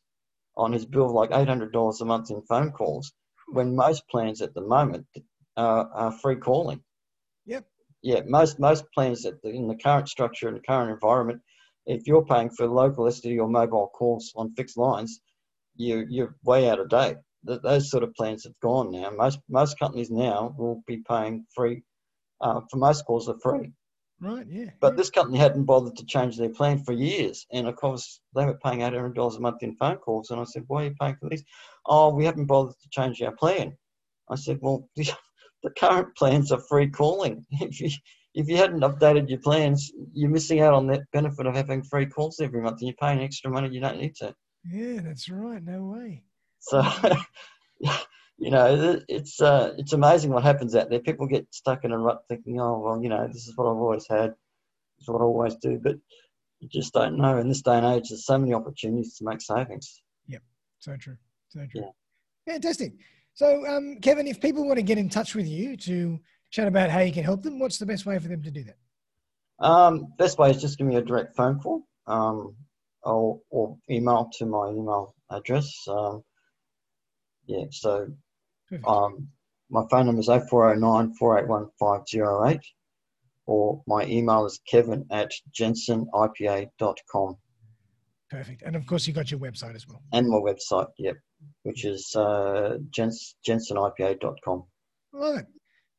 on 0.55 0.71
his 0.71 0.85
bill 0.85 1.05
of 1.05 1.11
like 1.11 1.31
eight 1.33 1.47
hundred 1.47 1.73
dollars 1.73 2.01
a 2.01 2.05
month 2.05 2.29
in 2.29 2.41
phone 2.43 2.71
calls, 2.71 3.11
when 3.51 3.75
most 3.75 4.07
plans 4.09 4.41
at 4.41 4.53
the 4.53 4.61
moment 4.61 5.05
uh, 5.57 5.85
are 5.93 6.11
free 6.11 6.35
calling. 6.35 6.81
Yep. 7.45 7.65
Yeah, 8.01 8.21
most 8.25 8.59
most 8.59 8.85
plans 8.93 9.23
that 9.23 9.43
in 9.43 9.67
the 9.67 9.75
current 9.75 10.09
structure 10.09 10.47
and 10.47 10.57
the 10.57 10.61
current 10.61 10.91
environment, 10.91 11.41
if 11.85 12.05
you're 12.07 12.25
paying 12.25 12.49
for 12.49 12.67
local 12.67 13.05
STD 13.05 13.39
or 13.39 13.47
mobile 13.47 13.89
calls 13.93 14.33
on 14.35 14.53
fixed 14.55 14.77
lines, 14.77 15.21
you 15.75 16.05
you're 16.09 16.35
way 16.43 16.69
out 16.69 16.79
of 16.79 16.89
date. 16.89 17.17
Th- 17.47 17.61
those 17.61 17.89
sort 17.89 18.03
of 18.03 18.13
plans 18.13 18.43
have 18.43 18.59
gone 18.61 18.91
now. 18.91 19.09
Most 19.09 19.39
most 19.49 19.79
companies 19.79 20.11
now 20.11 20.53
will 20.57 20.83
be 20.85 20.97
paying 21.07 21.45
free 21.55 21.83
uh, 22.43 22.61
for 22.69 22.77
most 22.77 23.05
calls 23.05 23.27
are 23.29 23.39
free. 23.39 23.71
Right. 24.19 24.45
Yeah. 24.47 24.69
But 24.79 24.93
yeah. 24.93 24.97
this 24.97 25.09
company 25.09 25.39
hadn't 25.39 25.65
bothered 25.65 25.95
to 25.97 26.05
change 26.05 26.37
their 26.37 26.49
plan 26.49 26.83
for 26.83 26.93
years, 26.93 27.45
and 27.51 27.67
of 27.67 27.75
course 27.75 28.21
they 28.35 28.45
were 28.45 28.59
paying 28.63 28.81
eight 28.81 28.93
hundred 28.93 29.15
dollars 29.15 29.35
a 29.35 29.39
month 29.39 29.63
in 29.63 29.75
phone 29.75 29.97
calls. 29.97 30.29
And 30.29 30.39
I 30.39 30.43
said, 30.43 30.63
"Why 30.67 30.83
are 30.83 30.85
you 30.85 30.95
paying 30.99 31.15
for 31.15 31.29
these?" 31.29 31.43
Oh, 31.85 32.13
we 32.13 32.25
haven't 32.25 32.45
bothered 32.45 32.75
to 32.79 32.89
change 32.91 33.21
our 33.21 33.35
plan. 33.35 33.75
I 34.29 34.35
said, 34.35 34.59
"Well, 34.61 34.87
the 34.95 35.71
current 35.77 36.15
plans 36.15 36.51
are 36.51 36.61
free 36.69 36.89
calling. 36.89 37.45
If 37.51 37.79
you 37.81 37.89
if 38.35 38.47
you 38.47 38.57
hadn't 38.57 38.81
updated 38.81 39.29
your 39.29 39.39
plans, 39.39 39.91
you're 40.13 40.29
missing 40.29 40.61
out 40.61 40.73
on 40.73 40.87
that 40.87 41.03
benefit 41.11 41.45
of 41.45 41.55
having 41.55 41.83
free 41.83 42.07
calls 42.07 42.39
every 42.39 42.61
month, 42.61 42.79
and 42.81 42.87
you're 42.87 43.07
paying 43.07 43.19
extra 43.19 43.49
money 43.51 43.69
you 43.69 43.81
don't 43.81 43.99
need 43.99 44.15
to." 44.15 44.33
yeah, 44.69 45.01
that's 45.01 45.29
right. 45.29 45.63
No 45.63 45.83
way. 45.85 46.23
So, 46.59 46.81
you 48.43 48.51
know, 48.51 48.99
it's 49.07 49.41
uh, 49.41 49.73
it's 49.77 49.93
amazing 49.93 50.31
what 50.31 50.43
happens 50.43 50.75
out 50.75 50.89
there. 50.89 50.99
People 50.99 51.27
get 51.27 51.47
stuck 51.51 51.85
in 51.85 51.93
a 51.93 51.97
rut 51.97 52.23
thinking, 52.27 52.59
oh, 52.59 52.77
well, 52.77 53.01
you 53.01 53.07
know, 53.07 53.25
this 53.25 53.47
is 53.47 53.55
what 53.55 53.63
I've 53.63 53.77
always 53.77 54.05
had, 54.05 54.31
this 54.31 55.03
is 55.03 55.07
what 55.07 55.21
I 55.21 55.23
always 55.23 55.55
do. 55.55 55.79
But 55.81 55.95
you 56.59 56.67
just 56.67 56.93
don't 56.93 57.15
know. 57.15 57.37
In 57.37 57.47
this 57.47 57.61
day 57.61 57.77
and 57.77 57.85
age, 57.85 58.09
there's 58.09 58.25
so 58.25 58.37
many 58.37 58.53
opportunities 58.53 59.15
to 59.17 59.23
make 59.23 59.39
savings. 59.39 60.01
Yep, 60.27 60.41
so 60.79 60.97
true. 60.97 61.15
So 61.47 61.65
true. 61.71 61.83
Yeah. 61.85 62.53
Fantastic. 62.53 62.95
So, 63.33 63.65
um, 63.65 63.99
Kevin, 64.01 64.27
if 64.27 64.41
people 64.41 64.65
want 64.65 64.75
to 64.77 64.83
get 64.83 64.97
in 64.97 65.07
touch 65.07 65.35
with 65.35 65.47
you 65.47 65.77
to 65.77 66.19
chat 66.51 66.67
about 66.67 66.89
how 66.89 66.99
you 66.99 67.13
can 67.13 67.23
help 67.23 67.43
them, 67.43 67.59
what's 67.59 67.77
the 67.77 67.85
best 67.85 68.05
way 68.05 68.19
for 68.19 68.27
them 68.27 68.43
to 68.43 68.51
do 68.51 68.65
that? 68.65 69.65
Um, 69.65 70.13
best 70.17 70.37
way 70.37 70.51
is 70.51 70.59
just 70.59 70.77
give 70.77 70.85
me 70.85 70.97
a 70.97 71.01
direct 71.01 71.37
phone 71.37 71.61
call 71.61 71.87
um, 72.07 72.57
or, 73.03 73.39
or 73.49 73.77
email 73.89 74.29
to 74.37 74.45
my 74.45 74.67
email 74.67 75.15
address. 75.31 75.71
Um, 75.87 76.25
yeah, 77.45 77.67
so. 77.71 78.09
Um, 78.85 79.27
my 79.69 79.83
phone 79.89 80.05
number 80.05 80.19
is 80.21 80.27
0409 80.27 81.13
481 81.15 81.69
508 81.79 82.59
or 83.45 83.81
my 83.87 84.03
email 84.05 84.45
is 84.45 84.59
kevin 84.69 85.05
at 85.11 85.31
jensenipa.com 85.57 87.37
Perfect. 88.29 88.63
And 88.63 88.75
of 88.75 88.87
course, 88.87 89.05
you 89.05 89.13
got 89.13 89.29
your 89.29 89.39
website 89.39 89.75
as 89.75 89.87
well. 89.87 90.01
and 90.11 90.27
my 90.27 90.37
website, 90.37 90.87
yep, 90.97 91.15
which 91.61 91.85
is 91.85 92.15
uh, 92.15 92.77
jens, 92.89 93.35
jensenipa.com. 93.47 94.63
It. 95.13 95.45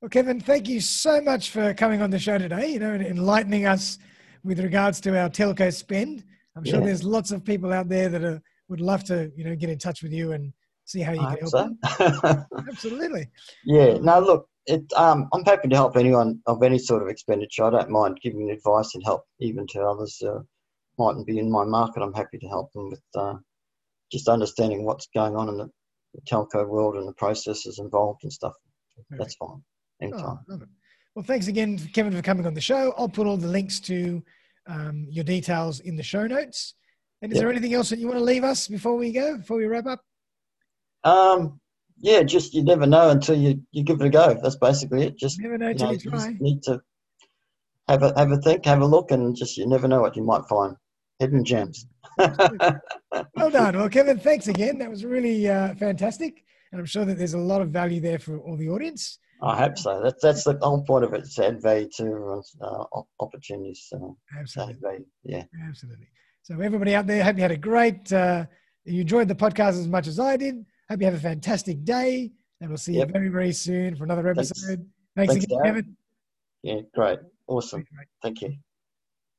Well, 0.00 0.08
Kevin, 0.10 0.40
thank 0.40 0.68
you 0.68 0.80
so 0.80 1.20
much 1.20 1.50
for 1.50 1.72
coming 1.74 2.02
on 2.02 2.10
the 2.10 2.18
show 2.18 2.37
today, 2.38 2.72
you 2.72 2.80
know, 2.80 2.92
and 2.92 3.06
enlightening 3.06 3.66
us 3.66 3.98
with 4.42 4.58
regards 4.58 5.00
to 5.02 5.16
our 5.16 5.28
telco 5.30 5.72
spend. 5.72 6.24
I'm 6.56 6.64
sure 6.64 6.80
Yeah. 6.80 6.87
there's 6.87 7.04
lots 7.04 7.30
of 7.30 7.44
people 7.44 7.72
out 7.72 7.88
there 7.88 8.08
that 8.08 8.24
are, 8.24 8.42
would 8.68 8.80
love 8.80 9.04
to, 9.04 9.30
you 9.37 9.44
know, 9.44 9.54
get 9.54 9.70
in 9.70 9.78
touch 9.78 10.02
with 10.02 10.12
you 10.12 10.32
and 10.32 10.52
see 10.85 11.01
how 11.01 11.12
you 11.12 11.20
I 11.20 11.37
can 11.37 11.49
help 11.49 11.51
so. 11.51 11.77
them. 11.99 12.47
Absolutely. 12.68 13.29
Yeah, 13.64 13.99
no, 14.01 14.20
look, 14.20 14.49
it, 14.66 14.85
um, 14.97 15.29
I'm 15.33 15.44
happy 15.44 15.68
to 15.68 15.77
help 15.77 15.97
anyone 15.97 16.40
of 16.47 16.62
any 16.62 16.79
sort 16.79 17.03
of 17.03 17.09
expenditure. 17.09 17.64
I 17.64 17.70
don't 17.70 17.90
mind 17.90 18.18
giving 18.23 18.51
advice 18.51 18.94
and 18.94 19.03
help 19.05 19.25
even 19.40 19.66
to 19.68 19.83
others 19.83 20.23
uh, 20.23 20.40
mightn't 20.99 21.27
be 21.27 21.38
in 21.38 21.51
my 21.51 21.64
market. 21.64 22.03
I'm 22.03 22.14
happy 22.14 22.38
to 22.38 22.47
help 22.49 22.73
them 22.73 22.90
with 22.90 23.03
uh, 23.14 23.35
just 24.12 24.29
understanding 24.29 24.85
what's 24.85 25.09
going 25.14 25.37
on 25.37 25.49
in 25.49 25.57
the, 25.59 25.70
the 26.14 26.20
telco 26.23 26.66
world 26.66 26.97
and 26.97 27.09
the 27.09 27.12
processes 27.14 27.79
involved 27.79 28.23
and 28.23 28.33
stuff. 28.33 28.55
That's 29.11 29.35
fine. 29.35 29.62
Anytime. 30.01 30.38
Oh. 30.51 30.61
Well, 31.14 31.25
thanks 31.25 31.47
again, 31.47 31.79
Kevin, 31.94 32.12
for 32.12 32.23
coming 32.23 32.47
on 32.47 32.55
the 32.55 32.61
show. 32.61 32.92
I'll 32.99 33.09
put 33.09 33.27
all 33.27 33.37
the 33.37 33.49
links 33.49 33.81
to 33.81 34.23
um, 34.66 35.07
your 35.09 35.25
details 35.25 35.81
in 35.81 35.97
the 35.97 36.03
show 36.03 36.27
notes. 36.27 36.75
And 37.23 37.33
is 37.33 37.37
Yep. 37.37 37.42
there 37.42 37.51
anything 37.51 37.75
else 37.75 37.88
that 37.90 37.99
you 37.99 38.07
want 38.07 38.18
to 38.18 38.25
leave 38.25 38.44
us 38.44 38.68
before 38.68 38.97
we 38.97 39.12
go, 39.12 39.37
before 39.38 39.57
we 39.57 39.66
wrap 39.66 39.87
up? 39.87 40.01
Um, 41.04 41.60
yeah, 41.98 42.22
just 42.22 42.54
you 42.54 42.62
never 42.64 42.86
know 42.86 43.10
until 43.10 43.36
you, 43.36 43.62
you 43.72 43.82
give 43.82 44.00
it 44.00 44.06
a 44.06 44.10
go. 44.10 44.38
That's 44.42 44.56
basically 44.56 45.04
it. 45.04 45.18
Just 45.18 45.40
Never 45.40 45.58
know 45.58 45.68
you, 45.68 45.74
know, 45.74 45.90
you 45.92 45.98
just 45.98 46.30
need 46.40 46.62
to 46.64 46.80
have 47.88 48.02
a 48.02 48.12
have 48.16 48.32
a 48.32 48.38
think, 48.38 48.64
have 48.64 48.80
a 48.80 48.86
look, 48.86 49.10
and 49.10 49.36
just 49.36 49.56
you 49.56 49.66
never 49.66 49.88
know 49.88 50.00
what 50.00 50.16
you 50.16 50.24
might 50.24 50.44
find. 50.48 50.76
Hidden 51.18 51.44
gems. 51.44 51.86
Well 53.36 53.50
done. 53.50 53.76
Well, 53.76 53.88
Kevin, 53.88 54.18
thanks 54.18 54.48
again. 54.48 54.78
That 54.78 54.90
was 54.90 55.04
really 55.04 55.48
uh, 55.48 55.74
fantastic. 55.76 56.44
And 56.72 56.80
I'm 56.80 56.86
sure 56.86 57.04
that 57.04 57.16
there's 57.16 57.34
a 57.34 57.38
lot 57.38 57.62
of 57.62 57.70
value 57.70 58.00
there 58.00 58.18
for 58.18 58.38
all 58.40 58.56
the 58.56 58.68
audience. 58.68 59.20
I 59.40 59.56
hope 59.56 59.78
so. 59.78 60.00
That's 60.02 60.20
that's 60.20 60.42
the 60.42 60.58
whole 60.60 60.82
point 60.82 61.04
of 61.04 61.14
it. 61.14 61.20
It's 61.20 61.36
to 61.36 61.46
add 61.46 61.62
value 61.62 61.88
to 61.98 62.42
uh, 62.60 62.84
opportunities. 63.20 63.86
So 63.88 64.16
Absolutely. 64.36 64.74
value. 64.82 65.04
Yeah. 65.22 65.44
Absolutely. 65.68 66.08
So, 66.42 66.60
everybody 66.60 66.94
out 66.94 67.06
there, 67.06 67.24
hope 67.24 67.36
you 67.36 67.42
had 67.42 67.52
a 67.52 67.56
great, 67.56 68.12
uh, 68.12 68.44
you 68.84 69.00
enjoyed 69.00 69.28
the 69.28 69.34
podcast 69.34 69.80
as 69.80 69.88
much 69.88 70.06
as 70.06 70.20
I 70.20 70.36
did. 70.36 70.66
Hope 70.90 71.01
you 71.01 71.07
have 71.07 71.14
a 71.14 71.18
fantastic 71.20 71.85
day. 71.85 72.33
And 72.61 72.70
we'll 72.70 72.77
see 72.79 72.94
Yep. 72.94 73.09
you 73.09 73.12
very, 73.12 73.29
very 73.29 73.53
soon 73.53 73.97
for 73.97 74.05
another 74.05 74.35
Thanks. 74.35 74.51
episode. 74.51 74.88
Thanks, 75.16 75.33
Thanks, 75.33 75.44
again, 75.44 75.59
Darren. 75.59 75.64
Kevin. 75.64 75.97
Yeah. 76.62 76.81
Great. 76.94 77.18
Awesome. 77.47 77.85
Great. 77.94 78.09
Thank 78.23 78.42
you. 78.42 78.55